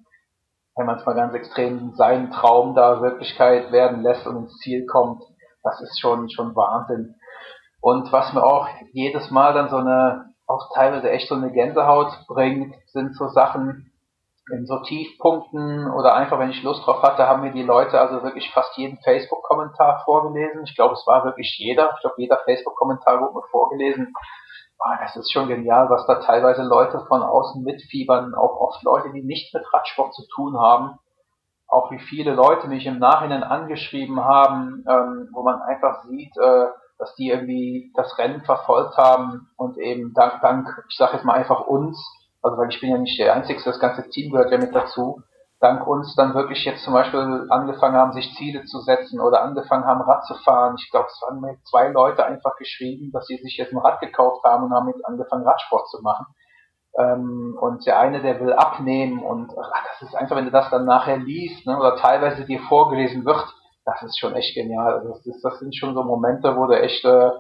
wenn 0.75 0.87
man 0.87 0.99
es 0.99 1.07
mal 1.07 1.15
ganz 1.15 1.35
extrem, 1.35 1.95
seinen 1.95 2.33
Traum 2.33 2.75
da 2.75 3.01
Wirklichkeit 3.01 3.71
werden 3.71 4.03
lässt 4.03 4.27
und 4.27 4.37
ins 4.37 4.59
Ziel 4.59 4.87
kommt. 4.87 5.23
Das 5.63 5.81
ist 5.81 6.01
schon, 6.01 6.29
schon 6.29 6.57
Wahnsinn. 6.57 7.15
Und 7.81 8.13
was 8.13 8.33
mir 8.33 8.43
auch 8.43 8.67
jedes 8.93 9.31
Mal 9.31 9.55
dann 9.55 9.69
so 9.69 9.77
eine 9.77 10.35
auch 10.47 10.75
teilweise 10.75 11.11
echt 11.11 11.29
so 11.29 11.37
eine 11.37 11.53
Gänsehaut 11.53 12.27
bringt, 12.27 12.75
sind 12.89 13.17
so 13.17 13.29
Sachen 13.29 13.94
in 14.53 14.67
so 14.67 14.81
Tiefpunkten 14.81 15.91
oder 15.91 16.15
einfach, 16.15 16.39
wenn 16.39 16.51
ich 16.51 16.63
Lust 16.63 16.87
drauf 16.87 17.03
hatte, 17.03 17.27
haben 17.27 17.43
mir 17.43 17.53
die 17.53 17.63
Leute 17.63 17.99
also 17.99 18.23
wirklich 18.23 18.51
fast 18.53 18.77
jeden 18.77 18.99
Facebook-Kommentar 18.99 20.03
vorgelesen. 20.05 20.65
Ich 20.65 20.75
glaube, 20.75 20.95
es 20.95 21.07
war 21.07 21.25
wirklich 21.25 21.57
jeder. 21.59 21.93
Ich 21.95 22.01
glaube, 22.01 22.17
jeder 22.19 22.39
Facebook-Kommentar 22.45 23.21
wurde 23.21 23.35
mir 23.35 23.49
vorgelesen. 23.51 24.13
Oh, 24.79 24.93
das 25.01 25.17
ist 25.17 25.33
schon 25.33 25.49
genial, 25.49 25.89
was 25.89 26.07
da 26.07 26.17
teilweise 26.17 26.63
Leute 26.63 27.01
von 27.09 27.23
außen 27.23 27.63
mitfiebern, 27.63 28.35
auch 28.35 28.61
oft 28.61 28.83
Leute, 28.83 29.13
die 29.13 29.23
nichts 29.23 29.55
mit 29.55 29.65
Radsport 29.73 30.13
zu 30.13 30.27
tun 30.35 30.59
haben. 30.59 30.99
Auch 31.67 31.91
wie 31.91 32.01
viele 32.01 32.35
Leute 32.35 32.69
mich 32.69 32.85
im 32.85 32.99
Nachhinein 32.99 33.45
angeschrieben 33.45 34.23
haben, 34.23 34.85
ähm, 34.87 35.31
wo 35.33 35.43
man 35.43 35.63
einfach 35.63 36.05
sieht, 36.05 36.37
äh, 36.37 36.67
dass 36.99 37.15
die 37.15 37.29
irgendwie 37.29 37.93
das 37.95 38.19
Rennen 38.19 38.43
verfolgt 38.43 38.97
haben 38.99 39.49
und 39.57 39.79
eben 39.79 40.13
dank, 40.13 40.41
dank, 40.43 40.69
ich 40.91 40.97
sage 40.97 41.15
jetzt 41.15 41.25
mal 41.25 41.35
einfach 41.35 41.61
uns, 41.67 41.99
also 42.45 42.59
weil 42.59 42.69
ich 42.69 42.81
bin 42.81 42.91
ja 42.91 42.99
nicht 42.99 43.19
der 43.19 43.35
Einzige, 43.35 43.63
das 43.65 43.81
ganze 43.81 44.09
Team 44.11 44.31
gehört 44.31 44.53
ja 44.53 44.59
mit 44.59 44.75
dazu, 44.75 45.23
dank 45.61 45.87
uns 45.87 46.15
dann 46.15 46.35
wirklich 46.35 46.63
jetzt 46.67 46.85
zum 46.85 46.93
Beispiel 46.93 47.47
angefangen 47.49 47.97
haben, 47.97 48.13
sich 48.13 48.35
Ziele 48.35 48.65
zu 48.65 48.81
setzen 48.81 49.19
oder 49.19 49.43
angefangen 49.43 49.87
haben, 49.87 50.03
Rad 50.03 50.27
zu 50.27 50.35
fahren. 50.35 50.77
Ich 50.79 50.91
glaube, 50.91 51.07
es 51.07 51.23
haben 51.27 51.41
mir 51.41 51.57
zwei 51.65 51.89
Leute 51.89 52.27
einfach 52.27 52.57
geschrieben, 52.59 53.11
dass 53.13 53.27
sie 53.27 53.39
sich 53.39 53.57
jetzt 53.57 53.73
ein 53.73 53.79
Rad 53.79 53.99
gekauft 54.01 54.45
haben 54.45 54.65
und 54.65 54.75
haben 54.75 54.89
jetzt 54.89 55.07
angefangen, 55.07 55.49
Radsport 55.49 55.89
zu 55.89 56.03
machen. 56.03 56.27
Ähm, 56.99 57.57
und 57.59 57.87
der 57.87 57.99
eine, 57.99 58.21
der 58.21 58.39
will 58.41 58.53
abnehmen 58.53 59.23
und 59.23 59.53
ach, 59.59 59.85
das 59.89 60.09
ist 60.09 60.15
einfach, 60.15 60.37
wenn 60.37 60.45
du 60.45 60.51
das 60.51 60.69
dann 60.69 60.85
nachher 60.85 61.17
liest 61.17 61.67
ne, 61.67 61.79
oder 61.79 61.97
teilweise 61.97 62.45
dir 62.45 62.61
vorgelesen 62.61 63.25
wird, 63.25 63.43
das 63.87 64.03
ist 64.03 64.19
schon 64.19 64.35
echt 64.35 64.55
genial. 64.55 64.99
Also 64.99 65.09
das, 65.09 65.27
ist, 65.27 65.43
das 65.43 65.59
sind 65.61 65.75
schon 65.75 65.95
so 65.95 66.05
Momente, 66.05 66.55
wo 66.57 66.67
du 66.67 66.79
echt, 66.79 67.05
äh, 67.07 67.31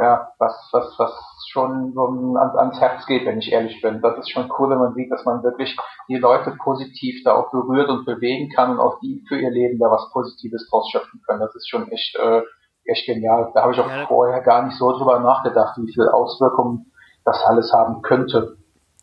ja, 0.00 0.28
was, 0.38 0.68
was, 0.72 0.94
was 0.98 1.23
schon 1.48 1.92
so 1.92 2.06
ans, 2.36 2.56
ans 2.56 2.80
Herz 2.80 3.06
geht, 3.06 3.26
wenn 3.26 3.38
ich 3.38 3.52
ehrlich 3.52 3.80
bin. 3.80 4.00
Das 4.00 4.18
ist 4.18 4.30
schon 4.30 4.50
cool, 4.58 4.70
wenn 4.70 4.78
man 4.78 4.94
sieht, 4.94 5.10
dass 5.10 5.24
man 5.24 5.42
wirklich 5.42 5.76
die 6.08 6.16
Leute 6.16 6.56
positiv 6.62 7.22
da 7.24 7.34
auch 7.34 7.50
berührt 7.50 7.88
und 7.88 8.04
bewegen 8.04 8.50
kann 8.54 8.72
und 8.72 8.80
auch 8.80 8.98
die 9.00 9.24
für 9.28 9.38
ihr 9.38 9.50
Leben 9.50 9.78
da 9.78 9.90
was 9.90 10.10
Positives 10.12 10.68
draus 10.70 10.90
schöpfen 10.90 11.20
können. 11.26 11.40
Das 11.40 11.54
ist 11.54 11.68
schon 11.68 11.90
echt, 11.90 12.16
äh, 12.16 12.42
echt 12.84 13.06
genial. 13.06 13.50
Da 13.54 13.62
habe 13.62 13.72
ich 13.72 13.80
auch 13.80 13.88
ja. 13.88 14.06
vorher 14.06 14.40
gar 14.42 14.64
nicht 14.64 14.76
so 14.76 14.92
drüber 14.92 15.20
nachgedacht, 15.20 15.76
wie 15.78 15.92
viele 15.92 16.12
Auswirkungen 16.12 16.92
das 17.24 17.42
alles 17.44 17.72
haben 17.72 18.02
könnte. 18.02 18.56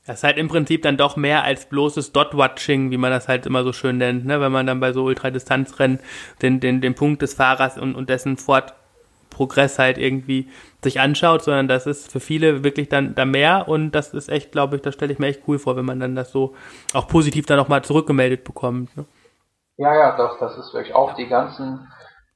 Das 0.05 0.17
ist 0.17 0.23
halt 0.23 0.37
im 0.37 0.47
Prinzip 0.47 0.81
dann 0.81 0.97
doch 0.97 1.15
mehr 1.15 1.43
als 1.43 1.67
bloßes 1.67 2.11
Dot-Watching, 2.11 2.89
wie 2.89 2.97
man 2.97 3.11
das 3.11 3.27
halt 3.27 3.45
immer 3.45 3.63
so 3.63 3.71
schön 3.71 3.97
nennt, 3.97 4.25
ne? 4.25 4.41
wenn 4.41 4.51
man 4.51 4.65
dann 4.65 4.79
bei 4.79 4.93
so 4.93 5.03
Ultradistanzrennen 5.03 5.99
den, 6.41 6.59
den, 6.59 6.81
den 6.81 6.95
Punkt 6.95 7.21
des 7.21 7.35
Fahrers 7.35 7.77
und, 7.77 7.93
und 7.93 8.09
dessen 8.09 8.37
Fortprogress 9.31 9.79
halt 9.79 9.97
irgendwie 9.97 10.49
sich 10.83 10.99
anschaut, 10.99 11.43
sondern 11.43 11.67
das 11.67 11.87
ist 11.87 12.11
für 12.11 12.19
viele 12.19 12.63
wirklich 12.63 12.89
dann 12.89 13.15
da 13.15 13.25
mehr 13.25 13.67
und 13.67 13.91
das 13.91 14.13
ist 14.13 14.29
echt, 14.29 14.51
glaube 14.51 14.75
ich, 14.75 14.81
das 14.81 14.93
stelle 14.93 15.13
ich 15.13 15.19
mir 15.19 15.27
echt 15.27 15.43
cool 15.47 15.59
vor, 15.59 15.75
wenn 15.75 15.85
man 15.85 15.99
dann 15.99 16.15
das 16.15 16.31
so 16.31 16.53
auch 16.93 17.07
positiv 17.07 17.45
dann 17.45 17.57
nochmal 17.57 17.83
zurückgemeldet 17.83 18.43
bekommt. 18.43 18.95
Ne? 18.97 19.05
Ja, 19.77 19.95
ja, 19.95 20.17
doch, 20.17 20.37
das 20.39 20.57
ist 20.57 20.73
wirklich 20.73 20.93
auch 20.93 21.13
die 21.15 21.27
ganzen 21.27 21.87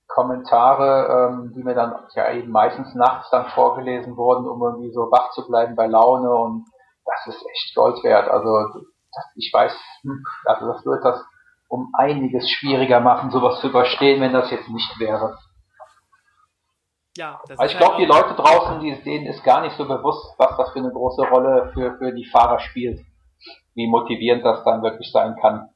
Kommentare, 0.08 1.32
ähm, 1.32 1.54
die 1.56 1.64
mir 1.64 1.76
dann 1.76 1.96
ja 2.16 2.32
eben 2.32 2.52
meistens 2.52 2.96
nachts 2.96 3.30
dann 3.32 3.48
vorgelesen 3.48 4.16
wurden, 4.16 4.48
um 4.48 4.62
irgendwie 4.62 4.92
so 4.92 5.12
wach 5.12 5.32
zu 5.32 5.46
bleiben 5.48 5.76
bei 5.76 5.88
Laune 5.88 6.30
und 6.30 6.66
das 7.06 7.36
ist 7.36 7.46
echt 7.52 7.76
Gold 7.76 8.04
wert. 8.04 8.30
Also 8.30 8.86
ich 9.36 9.52
weiß, 9.54 9.74
hm, 10.02 10.24
also 10.46 10.68
das 10.68 10.86
wird 10.86 11.04
das 11.04 11.24
um 11.68 11.92
einiges 11.98 12.50
schwieriger 12.50 13.00
machen, 13.00 13.32
sowas 13.32 13.60
zu 13.60 13.68
überstehen, 13.68 14.22
wenn 14.22 14.34
das 14.34 14.52
jetzt 14.52 14.70
nicht 14.70 15.00
wäre. 15.00 15.38
Ja, 17.18 17.40
das 17.48 17.58
also 17.58 17.74
ich 17.74 17.78
glaube, 17.78 17.96
halt 17.96 18.04
die 18.04 18.06
Leute 18.06 18.34
draußen, 18.36 18.80
die, 18.82 19.02
denen 19.04 19.26
ist 19.28 19.44
gar 19.44 19.62
nicht 19.62 19.76
so 19.78 19.88
bewusst, 19.88 20.36
was 20.38 20.58
das 20.58 20.72
für 20.72 20.80
eine 20.80 20.92
große 20.92 21.24
Rolle 21.28 21.72
für, 21.74 21.98
für 21.98 22.12
die 22.12 22.26
Fahrer 22.26 22.60
spielt. 22.60 23.00
Wie 23.74 23.88
motivierend 23.88 24.44
das 24.46 24.64
dann 24.64 24.82
wirklich 24.82 25.12
sein 25.12 25.36
kann. 25.42 25.70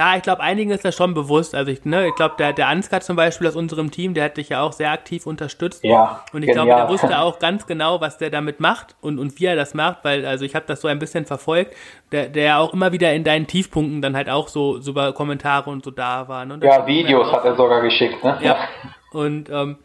Ja, 0.00 0.16
ich 0.16 0.22
glaube, 0.22 0.40
einigen 0.40 0.70
ist 0.70 0.82
das 0.82 0.96
schon 0.96 1.12
bewusst. 1.12 1.54
Also 1.54 1.70
ich, 1.70 1.84
ne, 1.84 2.06
ich 2.08 2.14
glaube, 2.14 2.34
der, 2.38 2.54
der 2.54 2.68
Ansgar 2.68 3.02
zum 3.02 3.16
Beispiel 3.16 3.46
aus 3.46 3.54
unserem 3.54 3.90
Team, 3.90 4.14
der 4.14 4.24
hat 4.24 4.38
dich 4.38 4.48
ja 4.48 4.62
auch 4.62 4.72
sehr 4.72 4.92
aktiv 4.92 5.26
unterstützt. 5.26 5.84
Ja. 5.84 6.24
Und 6.32 6.42
ich 6.42 6.52
glaube, 6.52 6.68
der 6.68 6.88
wusste 6.88 7.18
auch 7.20 7.38
ganz 7.38 7.66
genau, 7.66 8.00
was 8.00 8.16
der 8.16 8.30
damit 8.30 8.60
macht 8.60 8.96
und, 9.02 9.18
und 9.18 9.38
wie 9.38 9.44
er 9.44 9.56
das 9.56 9.74
macht, 9.74 9.98
weil, 10.02 10.24
also 10.24 10.46
ich 10.46 10.54
habe 10.54 10.64
das 10.66 10.80
so 10.80 10.88
ein 10.88 10.98
bisschen 10.98 11.26
verfolgt, 11.26 11.74
der, 12.12 12.28
der 12.28 12.60
auch 12.60 12.72
immer 12.72 12.92
wieder 12.92 13.12
in 13.12 13.24
deinen 13.24 13.46
Tiefpunkten 13.46 14.00
dann 14.00 14.16
halt 14.16 14.30
auch 14.30 14.48
so, 14.48 14.80
so 14.80 14.92
über 14.92 15.12
Kommentare 15.12 15.68
und 15.68 15.84
so 15.84 15.90
da 15.90 16.28
war. 16.28 16.46
Ne? 16.46 16.58
Ja, 16.62 16.86
Videos 16.86 17.30
hat 17.30 17.44
er 17.44 17.54
sogar 17.56 17.82
geschickt, 17.82 18.24
ne? 18.24 18.38
Ja. 18.40 18.56
Und 19.12 19.50
ähm, 19.50 19.76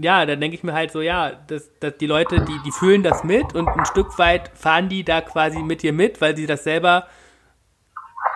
ja, 0.00 0.26
dann 0.26 0.40
denke 0.40 0.56
ich 0.56 0.62
mir 0.62 0.74
halt 0.74 0.90
so, 0.90 1.00
ja, 1.00 1.32
dass, 1.48 1.70
dass 1.80 1.96
die 1.96 2.06
Leute, 2.06 2.40
die, 2.40 2.58
die 2.64 2.72
fühlen 2.72 3.02
das 3.02 3.24
mit 3.24 3.54
und 3.54 3.68
ein 3.68 3.86
Stück 3.86 4.18
weit 4.18 4.50
fahren 4.54 4.88
die 4.88 5.04
da 5.04 5.20
quasi 5.20 5.58
mit 5.58 5.82
dir 5.82 5.92
mit, 5.92 6.20
weil 6.20 6.36
sie 6.36 6.46
das 6.46 6.64
selber 6.64 7.06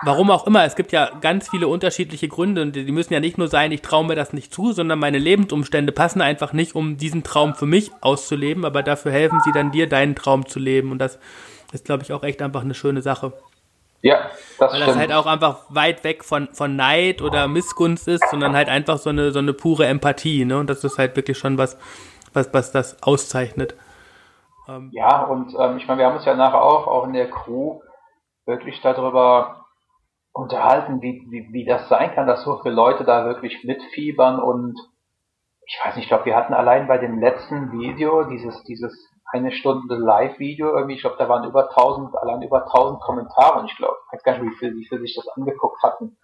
Warum 0.05 0.31
auch 0.31 0.47
immer, 0.47 0.65
es 0.65 0.75
gibt 0.75 0.91
ja 0.91 1.11
ganz 1.21 1.49
viele 1.49 1.69
unterschiedliche 1.69 2.27
Gründe 2.27 2.61
und 2.61 2.75
die 2.75 2.91
müssen 2.91 3.13
ja 3.13 3.21
nicht 3.21 3.37
nur 3.37 3.47
sein, 3.47 3.71
ich 3.71 3.81
traue 3.81 4.05
mir 4.05 4.15
das 4.15 4.33
nicht 4.33 4.53
zu, 4.53 4.73
sondern 4.73 4.99
meine 4.99 5.17
Lebensumstände 5.17 5.93
passen 5.93 6.21
einfach 6.21 6.51
nicht, 6.51 6.75
um 6.75 6.97
diesen 6.97 7.23
Traum 7.23 7.55
für 7.55 7.65
mich 7.65 7.91
auszuleben, 8.01 8.65
aber 8.65 8.83
dafür 8.83 9.13
helfen 9.13 9.39
sie 9.45 9.53
dann 9.53 9.71
dir, 9.71 9.87
deinen 9.87 10.15
Traum 10.15 10.45
zu 10.45 10.59
leben 10.59 10.91
und 10.91 10.99
das 10.99 11.19
ist, 11.71 11.85
glaube 11.85 12.03
ich, 12.03 12.11
auch 12.11 12.23
echt 12.23 12.41
einfach 12.41 12.61
eine 12.61 12.73
schöne 12.73 13.01
Sache. 13.01 13.31
Ja, 14.03 14.29
das 14.59 14.73
Weil 14.73 14.81
das 14.81 14.97
halt 14.97 15.13
auch 15.13 15.25
einfach 15.25 15.61
weit 15.69 16.03
weg 16.03 16.25
von, 16.25 16.49
von 16.51 16.75
Neid 16.75 17.21
oder 17.21 17.47
Missgunst 17.47 18.09
ist, 18.09 18.29
sondern 18.29 18.53
halt 18.53 18.67
einfach 18.67 18.97
so 18.97 19.09
eine, 19.09 19.31
so 19.31 19.39
eine 19.39 19.53
pure 19.53 19.85
Empathie, 19.85 20.43
ne? 20.43 20.57
Und 20.59 20.69
das 20.69 20.83
ist 20.83 20.97
halt 20.97 21.15
wirklich 21.15 21.37
schon 21.37 21.57
was, 21.57 21.77
was, 22.33 22.53
was 22.53 22.73
das 22.73 23.01
auszeichnet. 23.01 23.77
Ähm, 24.67 24.89
ja, 24.91 25.23
und 25.23 25.55
ähm, 25.57 25.77
ich 25.77 25.87
meine, 25.87 25.99
wir 25.99 26.07
haben 26.07 26.17
uns 26.17 26.25
ja 26.25 26.35
nachher 26.35 26.61
auch, 26.61 26.85
auch 26.85 27.05
in 27.05 27.13
der 27.13 27.29
Crew 27.29 27.79
wirklich 28.45 28.81
darüber 28.81 29.67
unterhalten, 30.33 31.01
wie, 31.01 31.25
wie, 31.29 31.53
wie 31.53 31.63
das 31.63 31.87
sein 31.87 32.13
kann, 32.13 32.27
dass 32.27 32.43
so 32.43 32.59
viele 32.61 32.75
Leute 32.75 33.05
da 33.05 33.23
wirklich 33.23 33.63
mitfiebern 33.63 34.37
und 34.37 34.77
ich 35.65 35.79
weiß 35.81 35.95
nicht, 35.95 36.03
ich 36.03 36.09
glaube, 36.09 36.25
wir 36.25 36.35
hatten 36.35 36.53
allein 36.53 36.89
bei 36.89 36.97
dem 36.97 37.21
letzten 37.21 37.71
Video, 37.71 38.25
dieses, 38.25 38.63
dieses 38.65 39.12
eine 39.33 39.51
Stunde 39.51 39.95
Live-Video, 39.95 40.75
irgendwie, 40.75 40.95
ich 40.95 41.01
glaube, 41.01 41.17
da 41.17 41.27
waren 41.27 41.43
über 41.43 41.69
1000, 41.69 42.15
allein 42.17 42.41
über 42.43 42.65
1000 42.65 43.01
Kommentare 43.01 43.59
und 43.59 43.65
ich 43.65 43.75
glaube, 43.75 43.95
ich 44.05 44.13
weiß 44.13 44.23
gar 44.23 44.37
nicht, 44.37 44.51
wie 44.51 44.57
viel, 44.57 44.75
wie 44.75 44.85
viel 44.85 44.99
sich 44.99 45.15
das 45.15 45.27
angeguckt 45.35 45.81
hatten. 45.81 46.17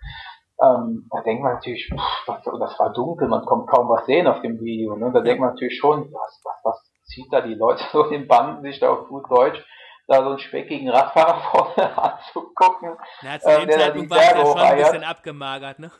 Ähm, 0.61 1.07
da 1.09 1.21
denkt 1.21 1.41
man 1.41 1.53
natürlich, 1.53 1.89
pff, 1.89 2.25
das, 2.27 2.43
das 2.43 2.79
war 2.79 2.93
dunkel, 2.93 3.27
man 3.27 3.45
kommt 3.45 3.67
kaum 3.69 3.89
was 3.89 4.05
sehen 4.05 4.27
auf 4.27 4.41
dem 4.41 4.59
Video. 4.59 4.95
Ne? 4.95 5.11
Da 5.11 5.21
denkt 5.21 5.39
man 5.39 5.51
natürlich 5.51 5.79
schon, 5.79 6.11
was, 6.11 6.41
was, 6.43 6.55
was 6.63 6.91
zieht 7.05 7.31
da 7.31 7.41
die 7.41 7.55
Leute 7.55 7.83
so 7.91 8.03
in 8.05 8.11
den 8.11 8.27
Banden 8.27 8.61
sich 8.63 8.79
da 8.79 8.91
auf 8.91 9.07
gut 9.07 9.29
Deutsch 9.29 9.63
da 10.07 10.23
so 10.23 10.29
einen 10.29 10.39
speckigen 10.39 10.89
Radfahrer 10.89 11.39
vorne 11.51 11.97
anzugucken. 11.97 12.97
Na, 13.21 13.39
zu 13.39 13.47
dem 13.47 13.69
ähm, 13.69 13.79
Zeitpunkt 13.79 14.09
war 14.09 14.17
es 14.17 14.31
ja 14.31 14.37
schon 14.37 14.57
ein 14.57 14.77
bisschen 14.77 15.03
abgemagert, 15.03 15.79
ne? 15.79 15.91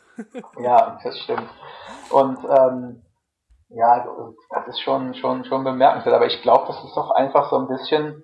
ja, 0.58 0.98
das 1.02 1.18
stimmt. 1.20 1.48
Und 2.10 2.38
ähm, 2.44 3.02
ja, 3.70 4.06
das 4.50 4.68
ist 4.68 4.80
schon, 4.80 5.14
schon, 5.14 5.44
schon 5.44 5.64
bemerkenswert. 5.64 6.14
Aber 6.14 6.26
ich 6.26 6.42
glaube, 6.42 6.66
das 6.66 6.82
ist 6.84 6.96
doch 6.96 7.10
einfach 7.10 7.50
so 7.50 7.58
ein 7.58 7.68
bisschen, 7.68 8.22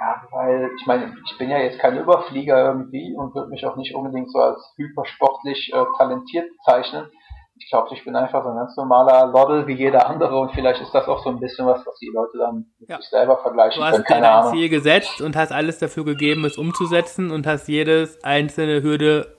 ja, 0.00 0.22
weil 0.30 0.70
ich 0.78 0.86
meine, 0.86 1.14
ich 1.24 1.38
bin 1.38 1.50
ja 1.50 1.58
jetzt 1.58 1.78
kein 1.78 1.96
Überflieger 1.96 2.66
irgendwie 2.66 3.14
und 3.16 3.34
würde 3.34 3.50
mich 3.50 3.64
auch 3.66 3.76
nicht 3.76 3.94
unbedingt 3.94 4.30
so 4.32 4.38
als 4.38 4.74
hypersportlich 4.76 5.72
äh, 5.72 5.84
talentiert 5.98 6.48
bezeichnen 6.58 7.10
ich 7.58 7.70
glaube, 7.70 7.88
ich 7.94 8.04
bin 8.04 8.14
einfach 8.14 8.42
so 8.44 8.50
ein 8.50 8.56
ganz 8.56 8.76
normaler 8.76 9.26
Loddel 9.26 9.66
wie 9.66 9.74
jeder 9.74 10.06
andere 10.06 10.38
und 10.38 10.52
vielleicht 10.52 10.80
ist 10.82 10.92
das 10.92 11.08
auch 11.08 11.22
so 11.22 11.30
ein 11.30 11.40
bisschen 11.40 11.66
was, 11.66 11.84
was 11.86 11.98
die 11.98 12.10
Leute 12.12 12.38
dann 12.38 12.66
mit 12.78 12.88
ja. 12.88 12.98
sich 12.98 13.08
selber 13.08 13.38
vergleichen 13.38 13.80
du 13.80 14.02
können. 14.02 14.22
Du 14.22 14.28
hast 14.28 14.44
dir 14.44 14.50
dein 14.50 14.52
Ziel 14.52 14.68
gesetzt 14.68 15.20
und 15.20 15.36
hast 15.36 15.52
alles 15.52 15.78
dafür 15.78 16.04
gegeben, 16.04 16.44
es 16.44 16.58
umzusetzen 16.58 17.30
und 17.30 17.46
hast 17.46 17.68
jedes 17.68 18.22
einzelne 18.22 18.82
Hürde 18.82 19.36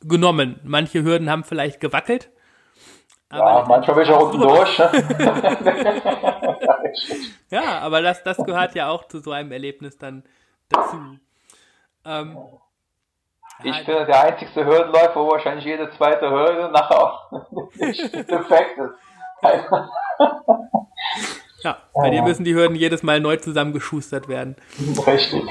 genommen. 0.00 0.60
Manche 0.64 1.02
Hürden 1.02 1.30
haben 1.30 1.44
vielleicht 1.44 1.80
gewackelt. 1.80 2.30
Ja, 3.32 3.64
manchmal 3.68 3.96
bin 3.96 4.04
ich 4.04 4.10
auch 4.10 4.22
unten 4.22 4.40
durch. 4.40 4.78
Ne? 4.78 4.90
ja, 7.50 7.80
aber 7.80 8.00
das, 8.02 8.22
das 8.22 8.36
gehört 8.38 8.74
ja 8.74 8.88
auch 8.88 9.06
zu 9.06 9.20
so 9.20 9.32
einem 9.32 9.52
Erlebnis 9.52 9.98
dann 9.98 10.24
dazu. 10.70 11.18
Ähm, 12.04 12.38
ich 13.64 13.84
bin 13.84 14.06
der 14.06 14.22
einzigste 14.22 14.64
Hürdenläufer, 14.64 15.16
wo 15.16 15.32
wahrscheinlich 15.32 15.64
jede 15.64 15.90
zweite 15.90 16.30
Hürde 16.30 16.70
nachher 16.70 17.02
auch 17.02 17.28
defekt 17.78 18.78
ist. 18.78 18.94
Ja, 21.62 21.78
bei 21.94 22.10
dir 22.10 22.22
müssen 22.22 22.44
die 22.44 22.54
Hürden 22.54 22.76
jedes 22.76 23.02
Mal 23.02 23.20
neu 23.20 23.36
zusammengeschustert 23.36 24.28
werden. 24.28 24.56
Richtig. 25.06 25.42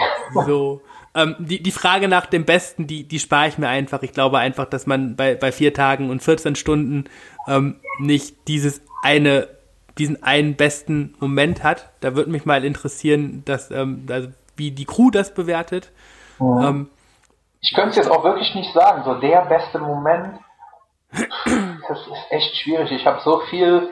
So. 0.46 0.82
Ähm, 1.16 1.36
die, 1.40 1.62
die 1.62 1.72
Frage 1.72 2.08
nach 2.08 2.28
dem 2.28 2.46
Besten, 2.46 2.88
die, 2.88 3.08
die 3.08 3.20
spare 3.20 3.48
ich 3.48 3.58
mir 3.58 3.68
einfach. 3.68 4.04
Ich 4.04 4.14
glaube 4.14 4.38
einfach, 4.38 4.66
dass 4.66 4.86
man 4.86 5.16
bei, 5.16 5.36
bei 5.36 5.52
vier 5.52 5.74
Tagen 5.74 6.10
und 6.10 6.22
14 6.22 6.56
Stunden 6.56 7.06
ähm, 7.48 7.80
nicht 8.00 8.48
dieses 8.48 8.82
eine, 9.04 9.48
diesen 9.98 10.22
einen 10.24 10.56
besten 10.56 11.16
Moment 11.20 11.64
hat. 11.64 11.90
Da 12.02 12.16
würde 12.16 12.30
mich 12.30 12.46
mal 12.46 12.64
interessieren, 12.64 13.44
dass, 13.46 13.72
ähm, 13.72 14.06
also 14.10 14.30
wie 14.56 14.72
die 14.72 14.86
Crew 14.86 15.10
das 15.12 15.34
bewertet. 15.34 15.92
Mhm. 16.40 16.62
Ähm, 16.62 16.90
ich 17.62 17.74
könnte 17.74 17.90
es 17.90 17.96
jetzt 17.96 18.12
auch 18.12 18.24
wirklich 18.24 18.54
nicht 18.56 18.74
sagen, 18.74 19.04
so 19.04 19.16
der 19.16 19.42
beste 19.46 19.80
Moment, 19.80 20.40
das 21.12 22.00
ist 22.00 22.32
echt 22.32 22.56
schwierig. 22.58 22.92
Ich 22.92 23.06
habe 23.06 23.20
so 23.24 23.40
viel 23.50 23.90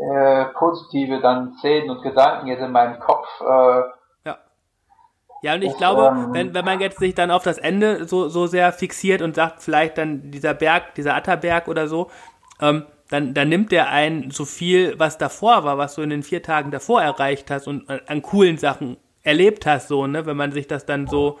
äh, 0.00 0.44
positive 0.56 1.20
dann 1.20 1.54
Szenen 1.58 1.90
und 1.90 2.02
Gedanken 2.02 2.46
jetzt 2.46 2.62
in 2.62 2.72
meinem 2.72 2.98
Kopf. 2.98 3.26
Äh, 3.40 3.82
ja. 4.24 4.38
Ja, 5.42 5.54
und 5.54 5.62
ich 5.62 5.70
das, 5.70 5.78
glaube, 5.78 6.08
ähm, 6.08 6.28
wenn, 6.32 6.54
wenn 6.54 6.64
man 6.64 6.80
jetzt 6.80 6.98
sich 6.98 7.14
dann 7.14 7.30
auf 7.30 7.42
das 7.42 7.58
Ende 7.58 8.06
so, 8.06 8.28
so 8.28 8.46
sehr 8.46 8.72
fixiert 8.72 9.22
und 9.22 9.34
sagt, 9.34 9.62
vielleicht 9.62 9.98
dann 9.98 10.30
dieser 10.30 10.54
Berg, 10.54 10.94
dieser 10.94 11.14
Atterberg 11.14 11.68
oder 11.68 11.88
so, 11.88 12.10
ähm, 12.60 12.86
dann, 13.10 13.34
dann 13.34 13.48
nimmt 13.48 13.70
der 13.70 13.90
einen 13.90 14.30
so 14.30 14.44
viel, 14.44 14.98
was 14.98 15.18
davor 15.18 15.64
war, 15.64 15.78
was 15.78 15.94
du 15.94 16.02
in 16.02 16.10
den 16.10 16.22
vier 16.22 16.42
Tagen 16.42 16.70
davor 16.70 17.02
erreicht 17.02 17.50
hast 17.50 17.68
und 17.68 17.88
an 17.88 18.22
coolen 18.22 18.56
Sachen 18.56 18.96
erlebt 19.22 19.66
hast, 19.66 19.88
so, 19.88 20.06
ne, 20.06 20.26
wenn 20.26 20.36
man 20.36 20.52
sich 20.52 20.66
das 20.66 20.86
dann 20.86 21.06
so 21.06 21.38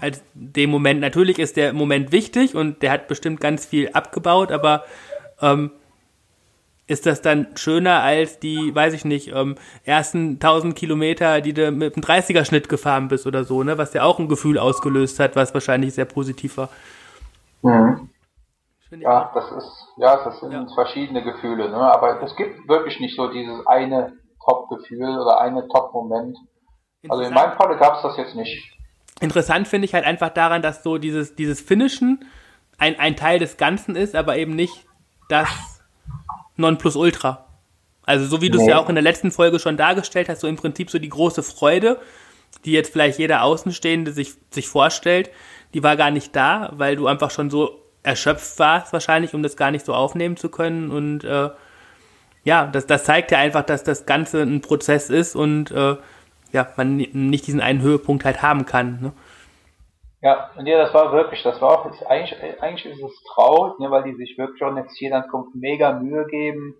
als 0.00 0.22
dem 0.34 0.70
Moment, 0.70 1.00
natürlich 1.00 1.38
ist 1.38 1.56
der 1.56 1.72
Moment 1.72 2.12
wichtig 2.12 2.54
und 2.54 2.82
der 2.82 2.92
hat 2.92 3.08
bestimmt 3.08 3.40
ganz 3.40 3.66
viel 3.66 3.90
abgebaut, 3.92 4.52
aber 4.52 4.84
ähm, 5.40 5.72
ist 6.90 7.06
das 7.06 7.22
dann 7.22 7.46
schöner 7.54 8.02
als 8.02 8.40
die, 8.40 8.74
weiß 8.74 8.94
ich 8.94 9.04
nicht, 9.04 9.32
ähm, 9.32 9.54
ersten 9.84 10.40
1000 10.40 10.74
Kilometer, 10.74 11.40
die 11.40 11.52
du 11.52 11.70
mit 11.70 11.94
einem 11.94 12.02
30er-Schnitt 12.02 12.68
gefahren 12.68 13.08
bist 13.08 13.26
oder 13.26 13.44
so, 13.44 13.62
ne? 13.62 13.78
Was 13.78 13.94
ja 13.94 14.02
auch 14.02 14.18
ein 14.18 14.28
Gefühl 14.28 14.58
ausgelöst 14.58 15.20
hat, 15.20 15.36
was 15.36 15.54
wahrscheinlich 15.54 15.94
sehr 15.94 16.04
positiv 16.04 16.56
war. 16.56 16.68
Mhm. 17.62 18.10
Ja, 18.90 19.30
das 19.34 19.52
ist, 19.52 19.86
ja, 19.98 20.16
das 20.24 20.40
sind 20.40 20.50
ja. 20.50 20.66
verschiedene 20.74 21.22
Gefühle, 21.22 21.70
ne? 21.70 21.76
Aber 21.76 22.20
es 22.22 22.34
gibt 22.34 22.68
wirklich 22.68 22.98
nicht 22.98 23.14
so 23.16 23.28
dieses 23.28 23.64
eine 23.68 24.12
Top-Gefühl 24.44 25.16
oder 25.16 25.40
eine 25.40 25.68
Top-Moment. 25.68 26.36
Also 27.08 27.22
in 27.22 27.32
meinem 27.32 27.52
Falle 27.52 27.78
gab 27.78 27.96
es 27.96 28.02
das 28.02 28.16
jetzt 28.16 28.34
nicht. 28.34 28.76
Interessant 29.20 29.68
finde 29.68 29.84
ich 29.84 29.94
halt 29.94 30.04
einfach 30.04 30.30
daran, 30.30 30.60
dass 30.60 30.82
so 30.82 30.98
dieses, 30.98 31.36
dieses 31.36 31.60
Finishen 31.60 32.24
ein, 32.78 32.98
ein 32.98 33.14
Teil 33.14 33.38
des 33.38 33.58
Ganzen 33.58 33.94
ist, 33.94 34.16
aber 34.16 34.36
eben 34.36 34.56
nicht 34.56 34.86
das 35.28 35.69
Nonplusultra. 36.60 37.46
Also 38.04 38.26
so 38.26 38.40
wie 38.40 38.50
du 38.50 38.58
es 38.58 38.64
nee. 38.64 38.70
ja 38.70 38.78
auch 38.78 38.88
in 38.88 38.94
der 38.94 39.02
letzten 39.02 39.30
Folge 39.30 39.58
schon 39.58 39.76
dargestellt 39.76 40.28
hast, 40.28 40.40
so 40.40 40.48
im 40.48 40.56
Prinzip 40.56 40.90
so 40.90 40.98
die 40.98 41.08
große 41.08 41.42
Freude, 41.42 41.98
die 42.64 42.72
jetzt 42.72 42.92
vielleicht 42.92 43.18
jeder 43.18 43.42
Außenstehende 43.42 44.12
sich, 44.12 44.34
sich 44.50 44.68
vorstellt, 44.68 45.30
die 45.74 45.82
war 45.82 45.96
gar 45.96 46.10
nicht 46.10 46.34
da, 46.34 46.70
weil 46.72 46.96
du 46.96 47.06
einfach 47.06 47.30
schon 47.30 47.50
so 47.50 47.80
erschöpft 48.02 48.58
warst 48.58 48.92
wahrscheinlich, 48.92 49.34
um 49.34 49.42
das 49.42 49.56
gar 49.56 49.70
nicht 49.70 49.84
so 49.84 49.94
aufnehmen 49.94 50.36
zu 50.36 50.48
können. 50.48 50.90
Und 50.90 51.24
äh, 51.24 51.50
ja, 52.44 52.66
das, 52.66 52.86
das 52.86 53.04
zeigt 53.04 53.30
ja 53.30 53.38
einfach, 53.38 53.62
dass 53.62 53.84
das 53.84 54.06
Ganze 54.06 54.42
ein 54.42 54.60
Prozess 54.60 55.10
ist 55.10 55.36
und 55.36 55.70
äh, 55.70 55.96
ja, 56.52 56.68
man 56.76 56.96
nicht 56.96 57.46
diesen 57.46 57.60
einen 57.60 57.82
Höhepunkt 57.82 58.24
halt 58.24 58.42
haben 58.42 58.66
kann. 58.66 59.00
Ne? 59.00 59.12
Ja, 60.22 60.50
und 60.56 60.66
ja, 60.66 60.76
das 60.76 60.92
war 60.92 61.12
wirklich, 61.12 61.42
das 61.42 61.60
war 61.62 61.80
auch, 61.80 61.86
ist, 61.86 62.06
eigentlich, 62.06 62.62
eigentlich 62.62 62.86
ist 62.86 63.02
es 63.02 63.24
traurig, 63.34 63.78
ne, 63.78 63.90
weil 63.90 64.02
die 64.02 64.14
sich 64.14 64.36
wirklich 64.36 64.58
schon 64.58 64.76
jetzt 64.76 64.96
hier 64.98 65.10
dann 65.10 65.28
kommt 65.28 65.54
mega 65.54 65.92
Mühe 65.92 66.26
geben. 66.26 66.76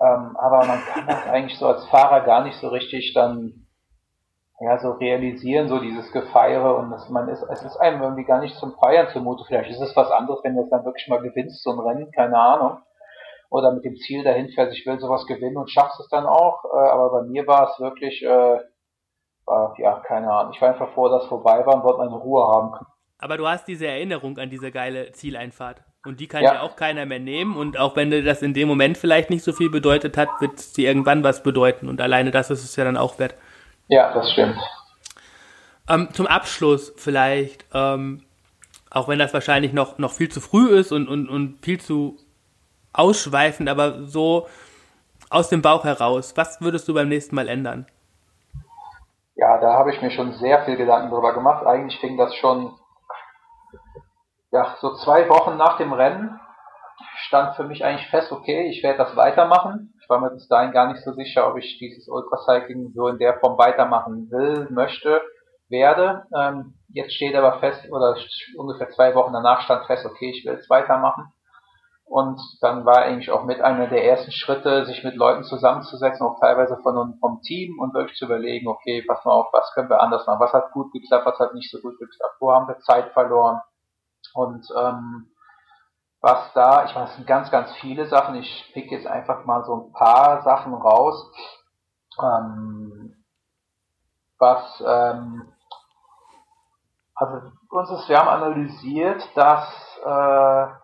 Ähm, 0.00 0.36
aber 0.36 0.64
man 0.64 0.82
kann 0.84 1.06
das 1.06 1.26
eigentlich 1.26 1.58
so 1.58 1.66
als 1.66 1.86
Fahrer 1.86 2.22
gar 2.22 2.42
nicht 2.42 2.56
so 2.56 2.68
richtig 2.68 3.12
dann 3.14 3.64
ja, 4.60 4.78
so 4.78 4.92
realisieren, 4.92 5.68
so 5.68 5.78
dieses 5.78 6.10
Gefeiere 6.12 6.76
und 6.76 6.90
dass 6.90 7.08
man 7.10 7.28
ist, 7.28 7.42
es 7.42 7.62
ist 7.62 7.76
einem 7.76 8.02
irgendwie 8.02 8.24
gar 8.24 8.40
nicht 8.40 8.56
zum 8.56 8.72
Feiern 8.74 9.08
zumute. 9.12 9.44
Vielleicht 9.46 9.70
ist 9.70 9.80
es 9.80 9.96
was 9.96 10.10
anderes, 10.10 10.40
wenn 10.42 10.54
du 10.54 10.62
es 10.62 10.70
dann 10.70 10.84
wirklich 10.84 11.08
mal 11.08 11.20
gewinnst, 11.20 11.62
so 11.62 11.72
ein 11.72 11.80
Rennen, 11.80 12.10
keine 12.12 12.38
Ahnung. 12.38 12.78
Oder 13.50 13.72
mit 13.72 13.84
dem 13.84 13.96
Ziel 13.96 14.24
dahin 14.24 14.48
fährst, 14.48 14.76
ich 14.76 14.86
will 14.86 14.98
sowas 14.98 15.26
gewinnen 15.26 15.56
und 15.56 15.70
schaffst 15.70 16.00
es 16.00 16.08
dann 16.08 16.26
auch. 16.26 16.64
Äh, 16.64 16.88
aber 16.88 17.10
bei 17.10 17.22
mir 17.22 17.46
war 17.46 17.70
es 17.70 17.80
wirklich, 17.80 18.22
äh, 18.24 18.58
war, 19.46 19.74
ja, 19.78 20.00
keine 20.06 20.30
Ahnung. 20.30 20.52
Ich 20.54 20.60
war 20.60 20.70
einfach 20.70 20.90
froh, 20.90 21.08
dass 21.08 21.24
es 21.24 21.28
vorbei 21.28 21.64
war 21.66 21.76
und 21.76 21.84
wollte 21.84 21.98
meine 21.98 22.14
Ruhe 22.14 22.46
haben. 22.46 22.74
Aber 23.18 23.36
du 23.36 23.46
hast 23.46 23.66
diese 23.66 23.86
Erinnerung 23.86 24.38
an 24.38 24.50
diese 24.50 24.70
geile 24.70 25.12
Zieleinfahrt. 25.12 25.82
Und 26.04 26.20
die 26.20 26.26
kann 26.26 26.42
ja. 26.42 26.52
dir 26.52 26.62
auch 26.62 26.76
keiner 26.76 27.06
mehr 27.06 27.18
nehmen. 27.18 27.56
Und 27.56 27.78
auch 27.78 27.96
wenn 27.96 28.10
dir 28.10 28.22
das 28.22 28.42
in 28.42 28.52
dem 28.52 28.68
Moment 28.68 28.98
vielleicht 28.98 29.30
nicht 29.30 29.42
so 29.42 29.52
viel 29.52 29.70
bedeutet 29.70 30.16
hat, 30.16 30.28
wird 30.40 30.58
es 30.58 30.72
dir 30.72 30.88
irgendwann 30.88 31.24
was 31.24 31.42
bedeuten. 31.42 31.88
Und 31.88 32.00
alleine 32.00 32.30
das 32.30 32.50
ist 32.50 32.64
es 32.64 32.76
ja 32.76 32.84
dann 32.84 32.96
auch 32.96 33.18
wert. 33.18 33.34
Ja, 33.88 34.12
das 34.12 34.30
stimmt. 34.32 34.58
Ähm, 35.88 36.08
zum 36.12 36.26
Abschluss 36.26 36.92
vielleicht, 36.96 37.66
ähm, 37.72 38.24
auch 38.90 39.08
wenn 39.08 39.18
das 39.18 39.32
wahrscheinlich 39.32 39.72
noch, 39.72 39.98
noch 39.98 40.12
viel 40.12 40.30
zu 40.30 40.40
früh 40.40 40.68
ist 40.76 40.92
und, 40.92 41.08
und, 41.08 41.28
und 41.28 41.64
viel 41.64 41.80
zu 41.80 42.18
ausschweifend, 42.92 43.68
aber 43.68 44.04
so 44.04 44.46
aus 45.30 45.48
dem 45.48 45.62
Bauch 45.62 45.84
heraus, 45.84 46.34
was 46.36 46.60
würdest 46.60 46.86
du 46.88 46.94
beim 46.94 47.08
nächsten 47.08 47.34
Mal 47.34 47.48
ändern? 47.48 47.86
Ja, 49.36 49.58
da 49.58 49.74
habe 49.74 49.92
ich 49.92 50.00
mir 50.00 50.10
schon 50.10 50.32
sehr 50.34 50.64
viel 50.64 50.76
Gedanken 50.76 51.10
drüber 51.10 51.34
gemacht. 51.34 51.66
Eigentlich 51.66 51.98
fing 52.00 52.16
das 52.16 52.34
schon, 52.36 52.78
ja, 54.52 54.76
so 54.80 54.94
zwei 54.96 55.28
Wochen 55.28 55.56
nach 55.56 55.76
dem 55.76 55.92
Rennen 55.92 56.40
stand 57.26 57.56
für 57.56 57.64
mich 57.64 57.84
eigentlich 57.84 58.08
fest, 58.10 58.30
okay, 58.30 58.68
ich 58.68 58.82
werde 58.82 58.98
das 58.98 59.16
weitermachen. 59.16 59.94
Ich 60.00 60.08
war 60.08 60.20
mir 60.20 60.30
bis 60.30 60.46
dahin 60.48 60.72
gar 60.72 60.86
nicht 60.92 61.02
so 61.02 61.12
sicher, 61.12 61.48
ob 61.48 61.56
ich 61.56 61.78
dieses 61.78 62.08
Ultracycling 62.08 62.92
so 62.94 63.08
in 63.08 63.18
der 63.18 63.38
Form 63.40 63.58
weitermachen 63.58 64.30
will, 64.30 64.68
möchte, 64.70 65.22
werde. 65.68 66.26
Ähm, 66.36 66.74
jetzt 66.88 67.14
steht 67.14 67.34
aber 67.34 67.58
fest, 67.58 67.90
oder 67.90 68.16
ungefähr 68.56 68.90
zwei 68.90 69.14
Wochen 69.14 69.32
danach 69.32 69.62
stand 69.62 69.86
fest, 69.86 70.06
okay, 70.06 70.30
ich 70.30 70.44
will 70.44 70.54
es 70.54 70.70
weitermachen. 70.70 71.32
Und 72.06 72.38
dann 72.60 72.84
war 72.84 72.98
eigentlich 72.98 73.30
auch 73.30 73.44
mit 73.44 73.60
einer 73.60 73.86
der 73.86 74.04
ersten 74.04 74.30
Schritte, 74.30 74.84
sich 74.84 75.02
mit 75.04 75.16
Leuten 75.16 75.42
zusammenzusetzen, 75.42 76.26
auch 76.26 76.38
teilweise 76.38 76.76
von 76.82 77.18
vom 77.18 77.40
Team 77.40 77.78
und 77.78 77.94
wirklich 77.94 78.16
zu 78.18 78.26
überlegen, 78.26 78.68
okay, 78.68 79.02
pass 79.06 79.24
mal 79.24 79.32
auf, 79.32 79.48
was 79.52 79.72
können 79.74 79.88
wir 79.88 80.02
anders 80.02 80.26
machen, 80.26 80.40
was 80.40 80.52
hat 80.52 80.72
gut 80.72 80.92
geklappt, 80.92 81.26
was 81.26 81.38
hat 81.38 81.54
nicht 81.54 81.70
so 81.70 81.80
gut 81.80 81.98
geklappt, 81.98 82.36
wo 82.40 82.52
haben 82.52 82.68
wir 82.68 82.78
Zeit 82.80 83.12
verloren. 83.12 83.60
Und 84.34 84.66
ähm, 84.76 85.30
was 86.20 86.52
da, 86.54 86.84
ich 86.86 86.94
meine, 86.94 87.06
es 87.08 87.16
sind 87.16 87.26
ganz, 87.26 87.50
ganz 87.50 87.72
viele 87.76 88.06
Sachen. 88.06 88.34
Ich 88.36 88.70
pick 88.72 88.90
jetzt 88.90 89.06
einfach 89.06 89.44
mal 89.44 89.64
so 89.64 89.74
ein 89.74 89.92
paar 89.92 90.42
Sachen 90.42 90.74
raus. 90.74 91.30
Ähm, 92.18 93.24
was, 94.38 94.82
ähm, 94.86 95.52
also 97.14 97.50
uns 97.70 97.90
ist, 97.90 98.08
wir 98.08 98.18
haben 98.18 98.28
analysiert, 98.28 99.22
dass 99.34 99.68
äh, 100.04 100.83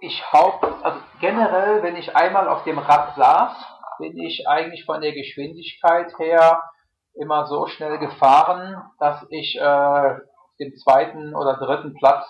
ich 0.00 0.32
haupt, 0.32 0.64
also 0.82 1.00
generell, 1.20 1.82
wenn 1.82 1.96
ich 1.96 2.14
einmal 2.14 2.48
auf 2.48 2.64
dem 2.64 2.78
Rad 2.78 3.16
saß, 3.16 3.56
bin 3.98 4.18
ich 4.18 4.46
eigentlich 4.46 4.84
von 4.84 5.00
der 5.00 5.12
Geschwindigkeit 5.12 6.18
her 6.18 6.62
immer 7.14 7.46
so 7.46 7.66
schnell 7.66 7.98
gefahren, 7.98 8.82
dass 8.98 9.24
ich 9.30 9.58
äh, 9.58 10.14
den 10.60 10.76
zweiten 10.76 11.34
oder 11.34 11.56
dritten 11.56 11.94
Platz 11.94 12.26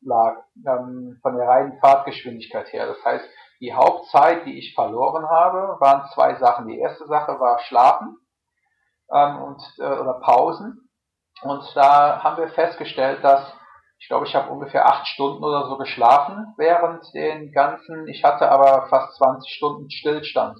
lag, 0.00 0.36
ähm, 0.66 1.18
von 1.20 1.36
der 1.36 1.46
reinen 1.46 1.78
Fahrtgeschwindigkeit 1.80 2.72
her. 2.72 2.86
Das 2.86 3.04
heißt, 3.04 3.28
die 3.60 3.74
Hauptzeit, 3.74 4.46
die 4.46 4.58
ich 4.58 4.74
verloren 4.74 5.28
habe, 5.28 5.76
waren 5.80 6.08
zwei 6.14 6.36
Sachen. 6.36 6.66
Die 6.68 6.78
erste 6.78 7.06
Sache 7.06 7.38
war 7.38 7.58
Schlafen 7.60 8.16
ähm, 9.12 9.42
und, 9.42 9.62
äh, 9.78 9.82
oder 9.82 10.20
Pausen. 10.20 10.88
Und 11.42 11.64
da 11.74 12.22
haben 12.22 12.38
wir 12.38 12.48
festgestellt, 12.48 13.22
dass 13.22 13.52
ich 14.04 14.08
glaube, 14.08 14.26
ich 14.26 14.36
habe 14.36 14.52
ungefähr 14.52 14.84
acht 14.84 15.06
Stunden 15.06 15.42
oder 15.42 15.66
so 15.66 15.78
geschlafen 15.78 16.52
während 16.58 17.02
den 17.14 17.52
ganzen, 17.52 18.06
ich 18.06 18.22
hatte 18.22 18.50
aber 18.50 18.86
fast 18.88 19.16
20 19.16 19.50
Stunden 19.50 19.90
Stillstand. 19.90 20.58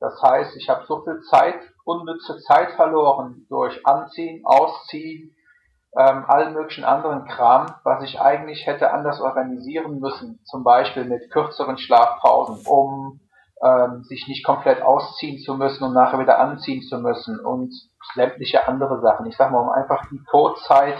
Das 0.00 0.18
heißt, 0.22 0.56
ich 0.56 0.70
habe 0.70 0.86
so 0.86 1.02
viel 1.04 1.20
Zeit, 1.28 1.60
unnütze 1.84 2.38
Zeit 2.38 2.72
verloren 2.72 3.44
durch 3.50 3.86
Anziehen, 3.86 4.40
Ausziehen, 4.46 5.36
ähm, 5.94 6.24
allen 6.26 6.54
möglichen 6.54 6.84
anderen 6.84 7.26
Kram, 7.26 7.66
was 7.84 8.02
ich 8.02 8.18
eigentlich 8.18 8.66
hätte 8.66 8.90
anders 8.90 9.20
organisieren 9.20 10.00
müssen, 10.00 10.40
zum 10.44 10.64
Beispiel 10.64 11.04
mit 11.04 11.30
kürzeren 11.30 11.76
Schlafpausen, 11.76 12.66
um 12.66 13.20
ähm, 13.62 14.04
sich 14.04 14.26
nicht 14.26 14.42
komplett 14.42 14.80
ausziehen 14.80 15.38
zu 15.38 15.54
müssen 15.54 15.84
und 15.84 15.92
nachher 15.92 16.18
wieder 16.18 16.38
anziehen 16.38 16.80
zu 16.80 16.96
müssen 16.96 17.40
und 17.40 17.74
sämtliche 18.14 18.66
andere 18.66 19.02
Sachen. 19.02 19.26
Ich 19.26 19.36
sag 19.36 19.50
mal, 19.50 19.60
um 19.60 19.68
einfach 19.68 20.08
die 20.10 20.22
Todzeit 20.30 20.96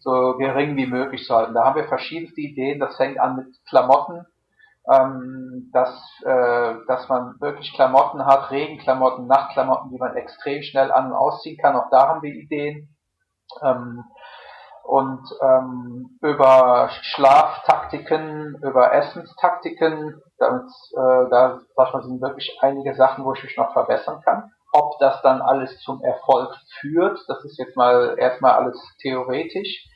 so 0.00 0.36
gering 0.38 0.76
wie 0.76 0.86
möglich 0.86 1.24
zu 1.24 1.34
halten. 1.34 1.54
Da 1.54 1.64
haben 1.64 1.76
wir 1.76 1.88
verschiedenste 1.88 2.40
Ideen. 2.40 2.80
Das 2.80 2.96
fängt 2.96 3.18
an 3.18 3.36
mit 3.36 3.46
Klamotten, 3.68 4.26
ähm, 4.90 5.70
dass, 5.72 5.94
äh, 6.24 6.74
dass 6.86 7.08
man 7.08 7.40
wirklich 7.40 7.72
Klamotten 7.74 8.24
hat, 8.24 8.50
Regenklamotten, 8.50 9.26
Nachtklamotten, 9.26 9.90
die 9.90 9.98
man 9.98 10.16
extrem 10.16 10.62
schnell 10.62 10.90
an- 10.90 11.12
und 11.12 11.16
ausziehen 11.16 11.58
kann. 11.58 11.76
Auch 11.76 11.90
da 11.90 12.08
haben 12.08 12.22
wir 12.22 12.32
Ideen. 12.32 12.96
Ähm, 13.62 14.04
und 14.84 15.22
ähm, 15.40 16.18
über 16.22 16.88
Schlaftaktiken, 17.02 18.56
über 18.62 18.92
Essenstaktiken, 18.92 20.20
damit, 20.38 20.70
äh, 20.92 21.30
da 21.30 21.60
sag 21.76 21.92
mal, 21.92 22.02
sind 22.02 22.20
wirklich 22.20 22.58
einige 22.60 22.94
Sachen, 22.94 23.24
wo 23.24 23.34
ich 23.34 23.42
mich 23.42 23.56
noch 23.56 23.72
verbessern 23.72 24.20
kann. 24.24 24.50
Ob 24.72 24.98
das 24.98 25.20
dann 25.22 25.42
alles 25.42 25.78
zum 25.80 26.02
Erfolg 26.02 26.56
führt, 26.80 27.18
das 27.28 27.44
ist 27.44 27.58
jetzt 27.58 27.76
mal 27.76 28.16
erstmal 28.18 28.52
alles 28.52 28.76
theoretisch. 29.00 29.86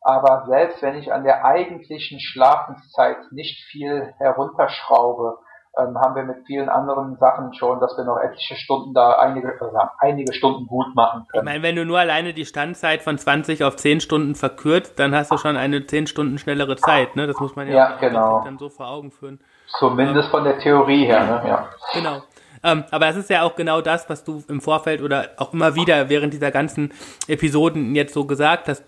Aber 0.00 0.46
selbst 0.48 0.80
wenn 0.82 0.96
ich 0.96 1.12
an 1.12 1.24
der 1.24 1.44
eigentlichen 1.44 2.20
Schlafenszeit 2.20 3.18
nicht 3.32 3.62
viel 3.70 4.14
herunterschraube, 4.18 5.38
ähm, 5.78 5.96
haben 5.98 6.16
wir 6.16 6.24
mit 6.24 6.46
vielen 6.46 6.68
anderen 6.68 7.16
Sachen 7.18 7.54
schon, 7.54 7.78
dass 7.80 7.96
wir 7.96 8.04
noch 8.04 8.18
etliche 8.18 8.56
Stunden 8.56 8.94
da 8.94 9.12
einige, 9.18 9.52
also 9.60 9.78
einige 9.98 10.32
Stunden 10.32 10.66
gut 10.66 10.94
machen 10.94 11.26
können. 11.30 11.46
Ich 11.46 11.52
meine, 11.52 11.62
wenn 11.62 11.76
du 11.76 11.84
nur 11.84 11.98
alleine 11.98 12.34
die 12.34 12.44
Standzeit 12.44 13.02
von 13.02 13.16
20 13.16 13.62
auf 13.64 13.76
10 13.76 14.00
Stunden 14.00 14.34
verkürzt, 14.34 14.98
dann 14.98 15.14
hast 15.14 15.30
du 15.30 15.36
schon 15.36 15.56
eine 15.56 15.86
10 15.86 16.06
Stunden 16.08 16.38
schnellere 16.38 16.76
Zeit, 16.76 17.16
ne? 17.16 17.26
Das 17.26 17.38
muss 17.38 17.54
man 17.54 17.68
ja, 17.68 17.74
ja 17.74 17.96
genau. 17.96 18.42
dann 18.44 18.58
so 18.58 18.68
vor 18.68 18.88
Augen 18.88 19.10
führen. 19.10 19.40
Zumindest 19.78 20.26
ähm, 20.26 20.30
von 20.30 20.44
der 20.44 20.58
Theorie 20.58 21.04
her, 21.04 21.24
ne? 21.24 21.48
Ja. 21.48 21.68
Genau. 21.94 22.22
Ähm, 22.64 22.84
aber 22.90 23.06
es 23.08 23.16
ist 23.16 23.30
ja 23.30 23.42
auch 23.42 23.54
genau 23.54 23.80
das, 23.80 24.08
was 24.10 24.24
du 24.24 24.42
im 24.48 24.60
Vorfeld 24.60 25.00
oder 25.00 25.30
auch 25.36 25.52
immer 25.52 25.76
wieder 25.76 26.08
während 26.08 26.32
dieser 26.32 26.50
ganzen 26.50 26.92
Episoden 27.28 27.94
jetzt 27.94 28.14
so 28.14 28.24
gesagt 28.24 28.68
hast. 28.68 28.82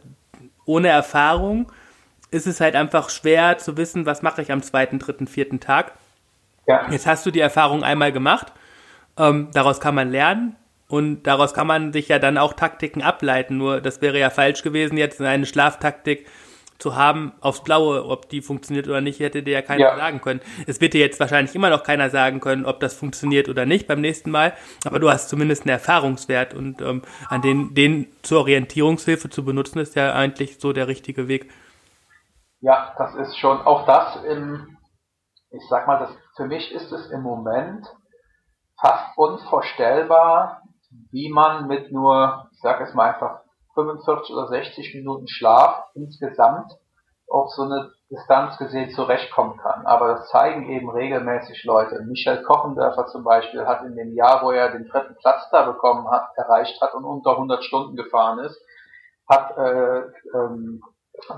Ohne 0.71 0.87
Erfahrung 0.87 1.73
ist 2.31 2.47
es 2.47 2.61
halt 2.61 2.77
einfach 2.77 3.11
schwer 3.11 3.59
zu 3.59 3.77
wissen, 3.77 4.07
was 4.07 4.23
mache 4.23 4.41
ich 4.41 4.53
am 4.53 4.63
zweiten, 4.63 5.01
dritten, 5.01 5.27
vierten 5.27 5.59
Tag. 5.59 5.95
Ja. 6.69 6.89
Jetzt 6.93 7.09
hast 7.09 7.27
du 7.27 7.33
die 7.33 7.41
Erfahrung 7.41 7.83
einmal 7.83 8.13
gemacht. 8.13 8.53
Ähm, 9.19 9.49
daraus 9.53 9.81
kann 9.81 9.97
man 9.97 10.13
lernen 10.13 10.55
und 10.87 11.25
daraus 11.25 11.55
kann 11.55 11.67
man 11.67 11.93
sich 11.93 12.07
ja 12.07 12.21
dann 12.21 12.39
auch 12.39 12.53
Taktiken 12.53 13.03
ableiten. 13.03 13.57
Nur 13.57 13.81
das 13.81 14.01
wäre 14.01 14.21
ja 14.21 14.31
falsch 14.31 14.63
gewesen, 14.63 14.97
jetzt 14.97 15.21
eine 15.21 15.45
Schlaftaktik 15.45 16.29
zu 16.81 16.97
haben 16.97 17.33
aufs 17.40 17.62
Blaue, 17.62 18.05
ob 18.05 18.29
die 18.29 18.43
funktioniert 18.43 18.88
oder 18.88 19.01
nicht, 19.01 19.21
hätte 19.21 19.43
dir 19.43 19.55
ja 19.55 19.62
keiner 19.62 19.81
ja. 19.81 19.97
sagen 19.97 20.21
können. 20.21 20.40
Es 20.66 20.81
wird 20.81 20.95
dir 20.95 21.01
jetzt 21.01 21.21
wahrscheinlich 21.21 21.55
immer 21.55 21.71
noch 21.71 21.83
keiner 21.83 22.11
sagen 22.11 22.40
können, 22.40 22.66
ob 22.66 22.81
das 22.81 22.95
funktioniert 22.95 23.49
oder 23.49 23.66
nicht 23.66 23.87
beim 23.87 24.01
nächsten 24.01 24.31
Mal, 24.31 24.53
aber 24.85 24.99
du 24.99 25.11
hast 25.11 25.29
zumindest 25.29 25.62
einen 25.62 25.71
Erfahrungswert 25.71 26.55
und 26.55 26.81
ähm, 26.81 27.03
an 27.29 27.43
den, 27.43 27.75
den 27.75 28.07
zur 28.23 28.40
Orientierungshilfe 28.40 29.31
zu 29.31 29.45
benutzen, 29.45 29.79
ist 29.79 29.97
ja 29.97 30.14
eigentlich 30.14 30.59
so 30.59 30.73
der 30.73 30.88
richtige 30.88 31.29
Weg. 31.29 31.51
Ja, 32.61 32.95
das 32.99 33.14
ist 33.14 33.38
schon 33.38 33.59
auch 33.59 33.87
das 33.87 34.23
im 34.25 34.77
ich 35.51 35.69
sag 35.69 35.87
mal, 35.87 35.99
das, 35.99 36.11
für 36.37 36.47
mich 36.47 36.73
ist 36.73 36.93
es 36.93 37.11
im 37.11 37.23
Moment 37.23 37.87
fast 38.81 39.16
unvorstellbar, 39.16 40.62
wie 41.11 41.31
man 41.31 41.66
mit 41.66 41.93
nur, 41.93 42.49
ich 42.53 42.61
sag 42.61 42.81
es 42.81 42.95
mal 42.95 43.12
einfach, 43.12 43.40
45 43.75 44.35
oder 44.35 44.49
60 44.49 44.95
Minuten 44.95 45.29
Schlaf 45.29 45.85
insgesamt 45.95 46.73
auf 47.29 47.51
so 47.53 47.63
eine 47.63 47.93
Distanz 48.11 48.59
gesehen 48.59 48.91
zurechtkommen 48.91 49.57
kann. 49.59 49.87
Aber 49.87 50.09
das 50.09 50.29
zeigen 50.31 50.69
eben 50.69 50.91
regelmäßig 50.91 51.65
Leute. 51.65 52.03
Michael 52.03 52.43
Kochendörfer 52.43 53.07
zum 53.07 53.23
Beispiel 53.23 53.67
hat 53.67 53.85
in 53.85 53.95
dem 53.95 54.15
Jahr, 54.15 54.43
wo 54.43 54.51
er 54.51 54.71
den 54.73 54.89
dritten 54.89 55.15
Platz 55.17 55.49
da 55.51 55.65
bekommen 55.65 56.11
hat, 56.11 56.31
erreicht 56.37 56.81
hat 56.81 56.95
und 56.95 57.05
unter 57.05 57.33
100 57.33 57.63
Stunden 57.63 57.95
gefahren 57.95 58.41
ist, 58.41 58.61
hat 59.29 59.57
äh, 59.57 60.01
ähm, 60.35 60.83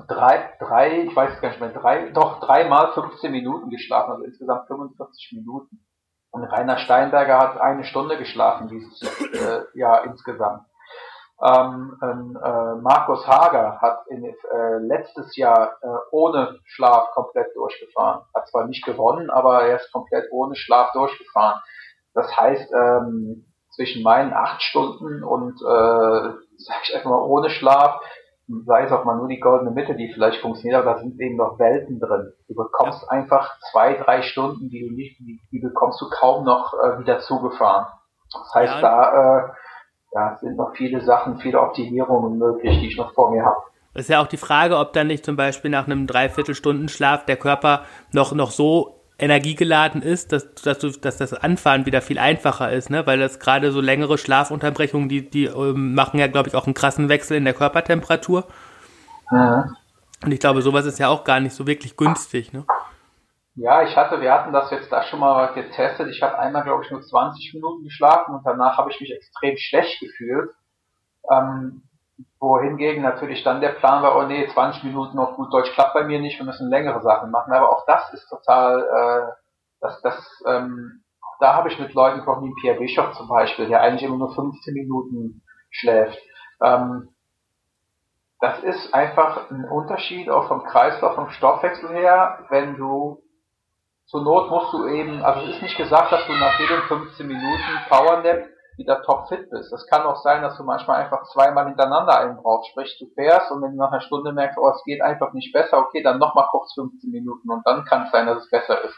drei, 0.09 0.51
drei, 0.59 1.03
ich 1.03 1.15
weiß 1.15 1.41
gar 1.43 1.51
nicht 1.51 1.61
mehr, 1.61 1.73
drei, 1.73 2.11
doch 2.11 2.41
dreimal 2.41 2.93
15 2.95 3.31
Minuten 3.31 3.69
geschlafen, 3.69 4.13
also 4.13 4.25
insgesamt 4.25 4.67
45 4.69 5.33
Minuten. 5.35 5.85
Und 6.31 6.45
Rainer 6.45 6.79
Steinberger 6.79 7.39
hat 7.39 7.61
eine 7.61 7.85
Stunde 7.85 8.17
geschlafen 8.17 8.69
dieses 8.69 9.03
äh, 9.35 9.79
Jahr 9.79 10.05
insgesamt. 10.05 10.65
Ähm, 11.45 11.99
äh, 12.01 12.75
Markus 12.83 13.27
Hager 13.27 13.81
hat 13.81 14.07
in, 14.09 14.25
äh, 14.25 14.79
letztes 14.79 15.37
Jahr 15.37 15.73
äh, 15.83 15.87
ohne 16.13 16.59
Schlaf 16.65 17.11
komplett 17.13 17.55
durchgefahren. 17.57 18.23
Hat 18.35 18.49
zwar 18.49 18.67
nicht 18.67 18.85
gewonnen, 18.85 19.29
aber 19.29 19.65
er 19.65 19.77
ist 19.77 19.93
komplett 19.93 20.27
ohne 20.31 20.55
Schlaf 20.55 20.93
durchgefahren. 20.93 21.61
Das 22.15 22.37
heißt, 22.37 22.73
ähm, 22.73 23.47
zwischen 23.75 24.03
meinen 24.03 24.33
acht 24.33 24.63
Stunden 24.63 25.25
und 25.25 25.55
äh, 25.63 26.33
sag 26.59 26.83
ich 26.85 26.95
einfach 26.95 27.11
mal, 27.11 27.23
ohne 27.23 27.51
Schlaf, 27.51 28.01
sei 28.67 28.85
es 28.85 28.93
auch 28.93 29.05
mal 29.05 29.17
nur 29.17 29.29
die 29.29 29.41
goldene 29.41 29.71
Mitte, 29.71 29.95
die 29.95 30.13
vielleicht 30.13 30.41
funktioniert, 30.43 30.81
aber 30.81 30.95
da 30.95 30.99
sind 30.99 31.19
eben 31.21 31.37
noch 31.37 31.59
Welten 31.59 31.99
drin. 31.99 32.33
Du 32.49 32.55
bekommst 32.55 33.09
einfach 33.11 33.59
zwei, 33.71 33.95
drei 33.95 34.23
Stunden, 34.23 34.69
die 34.69 34.87
du 34.87 34.95
nicht, 34.95 35.19
die, 35.21 35.41
die 35.51 35.61
bekommst 35.61 36.01
du 36.01 36.09
kaum 36.11 36.45
noch 36.45 36.75
äh, 36.75 36.99
wieder 36.99 37.21
zugefahren. 37.21 37.87
Das 38.33 38.55
heißt, 38.55 38.75
ja. 38.75 38.81
da 38.81 39.39
äh, 39.39 39.53
ja, 40.15 40.37
sind 40.41 40.57
noch 40.57 40.75
viele 40.75 41.01
Sachen, 41.01 41.39
viele 41.39 41.61
Optimierungen 41.61 42.39
möglich, 42.39 42.79
die 42.81 42.89
ich 42.89 42.97
noch 42.97 43.13
vor 43.15 43.31
mir 43.31 43.45
habe. 43.45 43.57
Ist 43.95 44.09
ja 44.09 44.23
auch 44.23 44.27
die 44.27 44.39
Frage, 44.39 44.79
ob 44.79 44.93
dann 44.93 45.07
nicht 45.07 45.25
zum 45.25 45.37
Beispiel 45.37 45.71
nach 45.71 45.87
einem 45.87 46.07
Dreiviertelstunden-Schlaf 46.07 47.27
der 47.27 47.37
Körper 47.37 47.83
noch, 48.13 48.33
noch 48.33 48.51
so 48.51 49.03
energiegeladen 49.19 50.03
ist, 50.03 50.33
dass, 50.33 50.53
dass, 50.55 50.79
du, 50.79 50.91
dass 50.91 51.19
das 51.19 51.35
Anfahren 51.35 51.87
wieder 51.87 52.01
viel 52.01 52.19
einfacher 52.19 52.73
ist, 52.73 52.91
ne? 52.91 53.07
Weil 53.07 53.19
das 53.19 53.39
gerade 53.39 53.71
so 53.71 53.81
längere 53.81 54.19
Schlafunterbrechungen, 54.19 55.09
die, 55.09 55.29
die 55.29 55.45
ähm, 55.45 55.95
machen 55.95 56.19
ja, 56.19 56.27
glaube 56.27 56.49
ich, 56.49 56.55
auch 56.55 56.67
einen 56.67 56.75
krassen 56.75 57.09
Wechsel 57.09 57.37
in 57.37 57.45
der 57.45 57.55
Körpertemperatur. 57.55 58.47
Ja. 59.31 59.67
Und 60.25 60.33
ich 60.33 60.41
glaube, 60.41 60.63
sowas 60.63 60.87
ist 60.87 60.99
ja 60.99 61.09
auch 61.09 61.25
gar 61.25 61.41
nicht 61.41 61.55
so 61.55 61.67
wirklich 61.67 61.97
günstig, 61.97 62.53
ne? 62.53 62.65
Ja, 63.55 63.83
ich 63.83 63.97
hatte, 63.97 64.21
wir 64.23 64.33
hatten 64.33 64.53
das 64.53 64.71
jetzt 64.71 64.91
da 64.91 65.03
schon 65.03 65.21
mal 65.21 65.53
getestet. 65.53 66.09
Ich 66.09 66.23
habe 66.23 66.39
einmal, 66.39 66.63
glaube 66.63 66.85
ich, 66.85 66.91
nur 66.91 67.03
20 67.03 67.53
Minuten 67.55 67.85
geschlafen 67.85 68.35
und 68.35 68.47
danach 68.47 68.79
habe 68.79 68.91
ich 68.91 69.01
mich 69.01 69.13
extrem 69.13 69.57
schlecht 69.59 70.01
gefühlt. 70.01 70.51
Ähm, 71.31 71.83
wohingegen 72.41 73.03
natürlich 73.03 73.45
dann 73.45 73.61
der 73.61 73.71
Plan 73.71 74.03
war, 74.03 74.17
oh 74.17 74.23
nee, 74.23 74.49
20 74.49 74.85
Minuten 74.85 75.19
auf 75.19 75.37
gut 75.37 75.53
Deutsch 75.53 75.71
klappt 75.73 75.93
bei 75.93 76.05
mir 76.05 76.19
nicht, 76.19 76.39
wir 76.39 76.47
müssen 76.47 76.71
längere 76.71 77.03
Sachen 77.03 77.31
machen. 77.31 77.53
Aber 77.53 77.71
auch 77.71 77.85
das 77.87 78.13
ist 78.15 78.27
total, 78.31 78.81
äh, 78.81 79.33
das, 79.81 80.01
das, 80.01 80.43
ähm, 80.47 81.03
da 81.39 81.55
habe 81.55 81.69
ich 81.69 81.79
mit 81.79 81.93
Leuten 81.93 82.17
gesprochen, 82.17 82.49
wie 82.49 82.61
Pierre 82.61 82.79
Bischof 82.79 83.13
zum 83.13 83.29
Beispiel, 83.29 83.69
der 83.69 83.83
eigentlich 83.83 84.03
immer 84.03 84.17
nur 84.17 84.35
15 84.35 84.73
Minuten 84.73 85.43
schläft. 85.71 86.19
Ähm, 86.63 87.11
das 88.41 88.61
ist 88.61 88.95
einfach 88.95 89.51
ein 89.51 89.65
Unterschied 89.65 90.31
auch 90.31 90.49
vom 90.49 90.65
Kreislauf, 90.65 91.15
vom 91.15 91.29
Stoffwechsel 91.31 91.91
her, 91.91 92.47
wenn 92.49 92.77
du 92.77 93.22
zur 94.13 94.23
Not 94.23 94.51
musst 94.51 94.75
du 94.75 94.87
eben, 94.89 95.25
also 95.25 95.41
es 95.41 95.57
ist 95.57 95.63
nicht 95.63 95.77
gesagt, 95.79 96.13
dass 96.13 96.27
du 96.27 96.33
nach 96.35 96.61
jedem 96.61 96.83
15 96.83 97.27
Minuten 97.27 97.63
Powernap 97.89 98.45
wieder 98.77 99.03
topfit 99.03 99.49
bist. 99.49 99.73
Es 99.73 99.87
kann 99.87 100.03
auch 100.03 100.17
sein, 100.23 100.43
dass 100.43 100.59
du 100.59 100.65
manchmal 100.65 101.03
einfach 101.03 101.23
zweimal 101.33 101.67
hintereinander 101.67 102.21
einen 102.21 102.37
brauchst. 102.37 102.71
Sprich, 102.71 102.95
du 103.01 103.07
fährst 103.15 103.51
und 103.51 103.63
wenn 103.63 103.73
du 103.73 103.79
nach 103.79 103.91
einer 103.91 104.03
Stunde 104.03 104.33
merkst, 104.33 104.59
oh, 104.59 104.69
es 104.69 104.85
geht 104.85 105.01
einfach 105.01 105.33
nicht 105.33 105.51
besser, 105.55 105.79
okay, 105.79 106.03
dann 106.03 106.19
nochmal 106.19 106.47
kurz 106.51 106.75
15 106.75 107.11
Minuten 107.11 107.51
und 107.51 107.67
dann 107.67 107.87
kann 107.87 108.03
es 108.03 108.13
sein, 108.13 108.27
dass 108.27 108.45
es 108.45 108.51
besser 108.51 108.85
ist. 108.85 108.95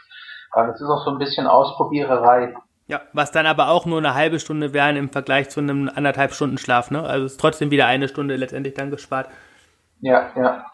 Aber 0.51 0.67
das 0.67 0.81
ist 0.81 0.89
auch 0.89 1.05
so 1.05 1.11
ein 1.11 1.17
bisschen 1.17 1.47
Ausprobiererei. 1.47 2.53
Ja, 2.87 3.01
was 3.13 3.31
dann 3.31 3.45
aber 3.45 3.69
auch 3.69 3.85
nur 3.85 3.99
eine 3.99 4.15
halbe 4.15 4.41
Stunde 4.41 4.73
wären 4.73 4.97
im 4.97 5.09
Vergleich 5.09 5.49
zu 5.49 5.61
einem 5.61 5.89
anderthalb 5.95 6.33
Stunden 6.33 6.57
Schlaf, 6.57 6.91
ne? 6.91 7.01
Also 7.01 7.25
es 7.25 7.31
ist 7.33 7.39
trotzdem 7.39 7.71
wieder 7.71 7.87
eine 7.87 8.09
Stunde 8.09 8.35
letztendlich 8.35 8.73
dann 8.73 8.91
gespart. 8.91 9.29
Ja, 10.01 10.31
ja. 10.35 10.65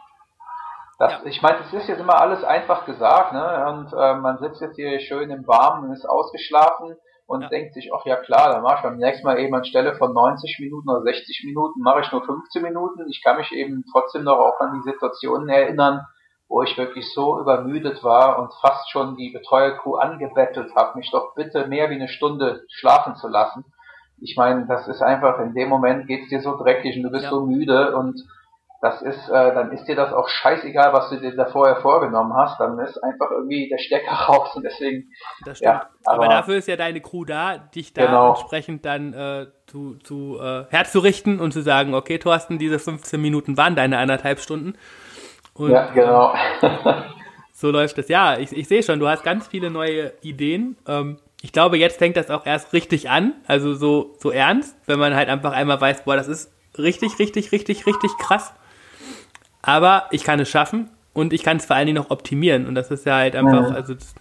Das, 1.01 1.13
ja. 1.13 1.21
Ich 1.25 1.41
meine, 1.41 1.57
es 1.61 1.73
ist 1.73 1.87
jetzt 1.87 1.99
immer 1.99 2.21
alles 2.21 2.43
einfach 2.43 2.85
gesagt, 2.85 3.33
ne? 3.33 3.65
Und 3.69 3.91
äh, 3.91 4.13
man 4.17 4.37
sitzt 4.37 4.61
jetzt 4.61 4.75
hier 4.75 4.99
schön 4.99 5.31
im 5.31 5.47
Warmen 5.47 5.85
und 5.85 5.93
ist 5.93 6.07
ausgeschlafen 6.07 6.95
und 7.25 7.41
ja. 7.41 7.49
denkt 7.49 7.73
sich, 7.73 7.89
ach 7.91 8.05
ja 8.05 8.17
klar, 8.17 8.51
dann 8.51 8.61
mache 8.61 8.75
ich 8.75 8.81
beim 8.83 8.97
nächsten 8.97 9.25
Mal 9.25 9.39
eben 9.39 9.55
anstelle 9.55 9.95
von 9.95 10.13
90 10.13 10.59
Minuten 10.59 10.87
oder 10.87 11.01
60 11.01 11.45
Minuten, 11.45 11.81
mache 11.81 12.01
ich 12.01 12.11
nur 12.11 12.23
15 12.23 12.61
Minuten. 12.61 13.09
Ich 13.09 13.23
kann 13.23 13.37
mich 13.37 13.51
eben 13.51 13.83
trotzdem 13.91 14.25
noch 14.25 14.37
auch 14.37 14.59
an 14.59 14.75
die 14.75 14.91
Situationen 14.91 15.49
erinnern, 15.49 16.05
wo 16.47 16.61
ich 16.61 16.77
wirklich 16.77 17.11
so 17.11 17.39
übermüdet 17.39 18.03
war 18.03 18.37
und 18.37 18.53
fast 18.61 18.91
schon 18.91 19.15
die 19.15 19.31
Betreuercrew 19.31 19.95
angebettelt 19.95 20.75
habe, 20.75 20.99
mich 20.99 21.09
doch 21.09 21.33
bitte 21.33 21.65
mehr 21.65 21.89
wie 21.89 21.95
eine 21.95 22.09
Stunde 22.09 22.63
schlafen 22.69 23.15
zu 23.15 23.27
lassen. 23.27 23.65
Ich 24.19 24.35
meine, 24.37 24.67
das 24.67 24.87
ist 24.87 25.01
einfach, 25.01 25.39
in 25.39 25.55
dem 25.55 25.69
Moment 25.69 26.05
geht's 26.05 26.29
dir 26.29 26.41
so 26.41 26.55
dreckig 26.57 26.95
und 26.97 27.03
du 27.03 27.09
bist 27.09 27.23
ja. 27.23 27.31
so 27.31 27.47
müde 27.47 27.95
und 27.95 28.21
das 28.81 29.03
ist, 29.03 29.29
äh, 29.29 29.53
dann 29.53 29.71
ist 29.71 29.85
dir 29.85 29.95
das 29.95 30.11
auch 30.11 30.27
scheißegal, 30.27 30.91
was 30.91 31.11
du 31.11 31.19
dir 31.19 31.35
da 31.35 31.45
vorher 31.45 31.75
vorgenommen 31.75 32.33
hast, 32.35 32.59
dann 32.59 32.79
ist 32.79 32.97
einfach 33.03 33.29
irgendwie 33.29 33.69
der 33.69 33.77
Stecker 33.77 34.11
raus 34.27 34.55
und 34.55 34.63
deswegen. 34.63 35.11
Das 35.45 35.59
stimmt. 35.59 35.73
Ja, 35.73 35.89
aber, 36.05 36.23
aber, 36.23 36.33
dafür 36.33 36.55
ist 36.55 36.67
ja 36.67 36.75
deine 36.75 36.99
Crew 36.99 37.23
da, 37.23 37.59
dich 37.59 37.93
da 37.93 38.07
genau. 38.07 38.29
entsprechend 38.29 38.83
dann 38.83 39.13
äh, 39.13 39.45
zu, 39.67 39.97
zu 40.03 40.39
äh, 40.41 40.65
herzurichten 40.71 41.39
und 41.39 41.51
zu 41.51 41.61
sagen, 41.61 41.93
okay, 41.93 42.17
Thorsten, 42.17 42.57
diese 42.57 42.79
15 42.79 43.21
Minuten 43.21 43.55
waren 43.55 43.75
deine 43.75 43.99
anderthalb 43.99 44.39
Stunden. 44.39 44.73
Und, 45.53 45.69
ja, 45.69 45.91
genau. 45.93 46.33
so 47.53 47.69
läuft 47.69 47.99
es. 47.99 48.07
Ja, 48.07 48.39
ich, 48.39 48.51
ich 48.51 48.67
sehe 48.67 48.81
schon, 48.81 48.99
du 48.99 49.07
hast 49.07 49.23
ganz 49.23 49.47
viele 49.47 49.69
neue 49.69 50.11
Ideen. 50.21 50.75
Ähm, 50.87 51.17
ich 51.43 51.51
glaube, 51.51 51.77
jetzt 51.77 51.99
fängt 51.99 52.17
das 52.17 52.31
auch 52.31 52.47
erst 52.47 52.73
richtig 52.73 53.11
an, 53.11 53.35
also 53.45 53.75
so, 53.75 54.15
so 54.17 54.31
ernst, 54.31 54.75
wenn 54.87 54.97
man 54.97 55.15
halt 55.15 55.29
einfach 55.29 55.51
einmal 55.51 55.79
weiß, 55.79 56.03
boah, 56.03 56.15
das 56.15 56.27
ist 56.27 56.51
richtig, 56.79 57.19
richtig, 57.19 57.51
richtig, 57.51 57.85
richtig 57.85 58.11
krass. 58.17 58.53
Aber 59.61 60.05
ich 60.11 60.23
kann 60.23 60.39
es 60.39 60.49
schaffen 60.49 60.89
und 61.13 61.33
ich 61.33 61.43
kann 61.43 61.57
es 61.57 61.65
vor 61.65 61.75
allen 61.75 61.87
Dingen 61.87 61.97
noch 61.97 62.09
optimieren. 62.09 62.67
Und 62.67 62.75
das 62.75 62.91
ist 62.91 63.05
ja 63.05 63.15
halt 63.15 63.35
einfach, 63.35 63.69
ja. 63.69 63.75
also 63.75 63.93
es 63.93 64.15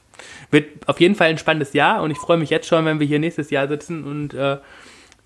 wird 0.50 0.88
auf 0.88 1.00
jeden 1.00 1.14
Fall 1.14 1.28
ein 1.28 1.38
spannendes 1.38 1.72
Jahr 1.72 2.02
und 2.02 2.10
ich 2.10 2.18
freue 2.18 2.36
mich 2.36 2.50
jetzt 2.50 2.66
schon, 2.66 2.84
wenn 2.84 3.00
wir 3.00 3.06
hier 3.06 3.18
nächstes 3.18 3.50
Jahr 3.50 3.68
sitzen 3.68 4.04
und 4.04 4.34
äh, 4.34 4.58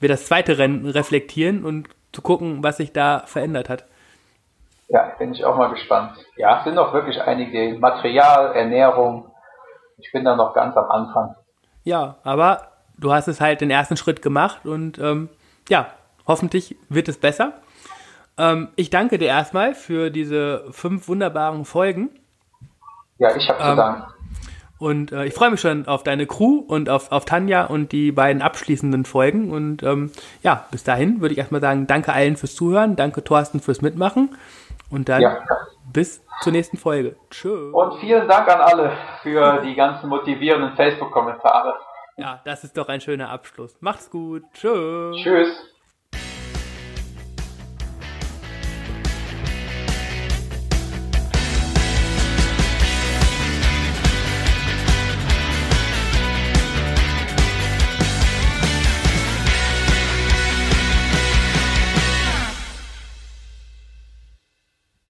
wir 0.00 0.08
das 0.08 0.26
zweite 0.26 0.58
Rennen 0.58 0.86
reflektieren 0.86 1.64
und 1.64 1.88
zu 2.12 2.22
gucken, 2.22 2.62
was 2.62 2.76
sich 2.76 2.92
da 2.92 3.24
verändert 3.26 3.68
hat. 3.68 3.84
Ja, 4.88 5.12
bin 5.18 5.32
ich 5.32 5.44
auch 5.44 5.56
mal 5.56 5.70
gespannt. 5.70 6.12
Ja, 6.36 6.58
es 6.58 6.64
sind 6.64 6.74
noch 6.74 6.92
wirklich 6.92 7.20
einige 7.20 7.78
Material, 7.78 8.54
Ernährung. 8.54 9.30
Ich 9.98 10.12
bin 10.12 10.24
da 10.24 10.36
noch 10.36 10.54
ganz 10.54 10.76
am 10.76 10.90
Anfang. 10.90 11.34
Ja, 11.84 12.16
aber 12.22 12.68
du 12.98 13.12
hast 13.12 13.28
es 13.28 13.40
halt 13.40 13.60
den 13.60 13.70
ersten 13.70 13.96
Schritt 13.96 14.22
gemacht 14.22 14.66
und 14.66 14.98
ähm, 14.98 15.30
ja, 15.68 15.88
hoffentlich 16.26 16.76
wird 16.88 17.08
es 17.08 17.18
besser. 17.18 17.54
Ähm, 18.36 18.68
ich 18.76 18.90
danke 18.90 19.18
dir 19.18 19.28
erstmal 19.28 19.74
für 19.74 20.10
diese 20.10 20.64
fünf 20.70 21.08
wunderbaren 21.08 21.64
Folgen. 21.64 22.10
Ja, 23.18 23.34
ich 23.36 23.48
habe 23.48 23.58
zu 23.58 23.70
ähm, 23.70 23.76
danken. 23.76 24.14
Und 24.78 25.12
äh, 25.12 25.24
ich 25.24 25.34
freue 25.34 25.50
mich 25.50 25.60
schon 25.60 25.86
auf 25.86 26.02
deine 26.02 26.26
Crew 26.26 26.58
und 26.58 26.90
auf, 26.90 27.12
auf 27.12 27.24
Tanja 27.24 27.64
und 27.64 27.92
die 27.92 28.12
beiden 28.12 28.42
abschließenden 28.42 29.04
Folgen. 29.04 29.52
Und 29.52 29.82
ähm, 29.82 30.10
ja, 30.42 30.66
bis 30.70 30.84
dahin 30.84 31.20
würde 31.20 31.32
ich 31.32 31.38
erstmal 31.38 31.60
sagen, 31.60 31.86
danke 31.86 32.12
allen 32.12 32.36
fürs 32.36 32.54
Zuhören, 32.54 32.96
danke 32.96 33.22
Thorsten 33.22 33.60
fürs 33.60 33.82
Mitmachen 33.82 34.36
und 34.90 35.08
dann 35.08 35.22
ja. 35.22 35.38
bis 35.92 36.24
zur 36.42 36.52
nächsten 36.52 36.76
Folge. 36.76 37.16
Tschö. 37.30 37.70
Und 37.70 38.00
vielen 38.00 38.26
Dank 38.28 38.48
an 38.48 38.60
alle 38.60 38.92
für 39.22 39.62
die 39.62 39.74
ganzen 39.74 40.08
motivierenden 40.08 40.74
Facebook-Kommentare. 40.76 41.74
Ja, 42.16 42.40
das 42.44 42.64
ist 42.64 42.76
doch 42.76 42.88
ein 42.88 43.00
schöner 43.00 43.30
Abschluss. 43.30 43.76
Macht's 43.80 44.10
gut. 44.10 44.42
Tschö. 44.52 45.12
Tschüss. 45.14 45.73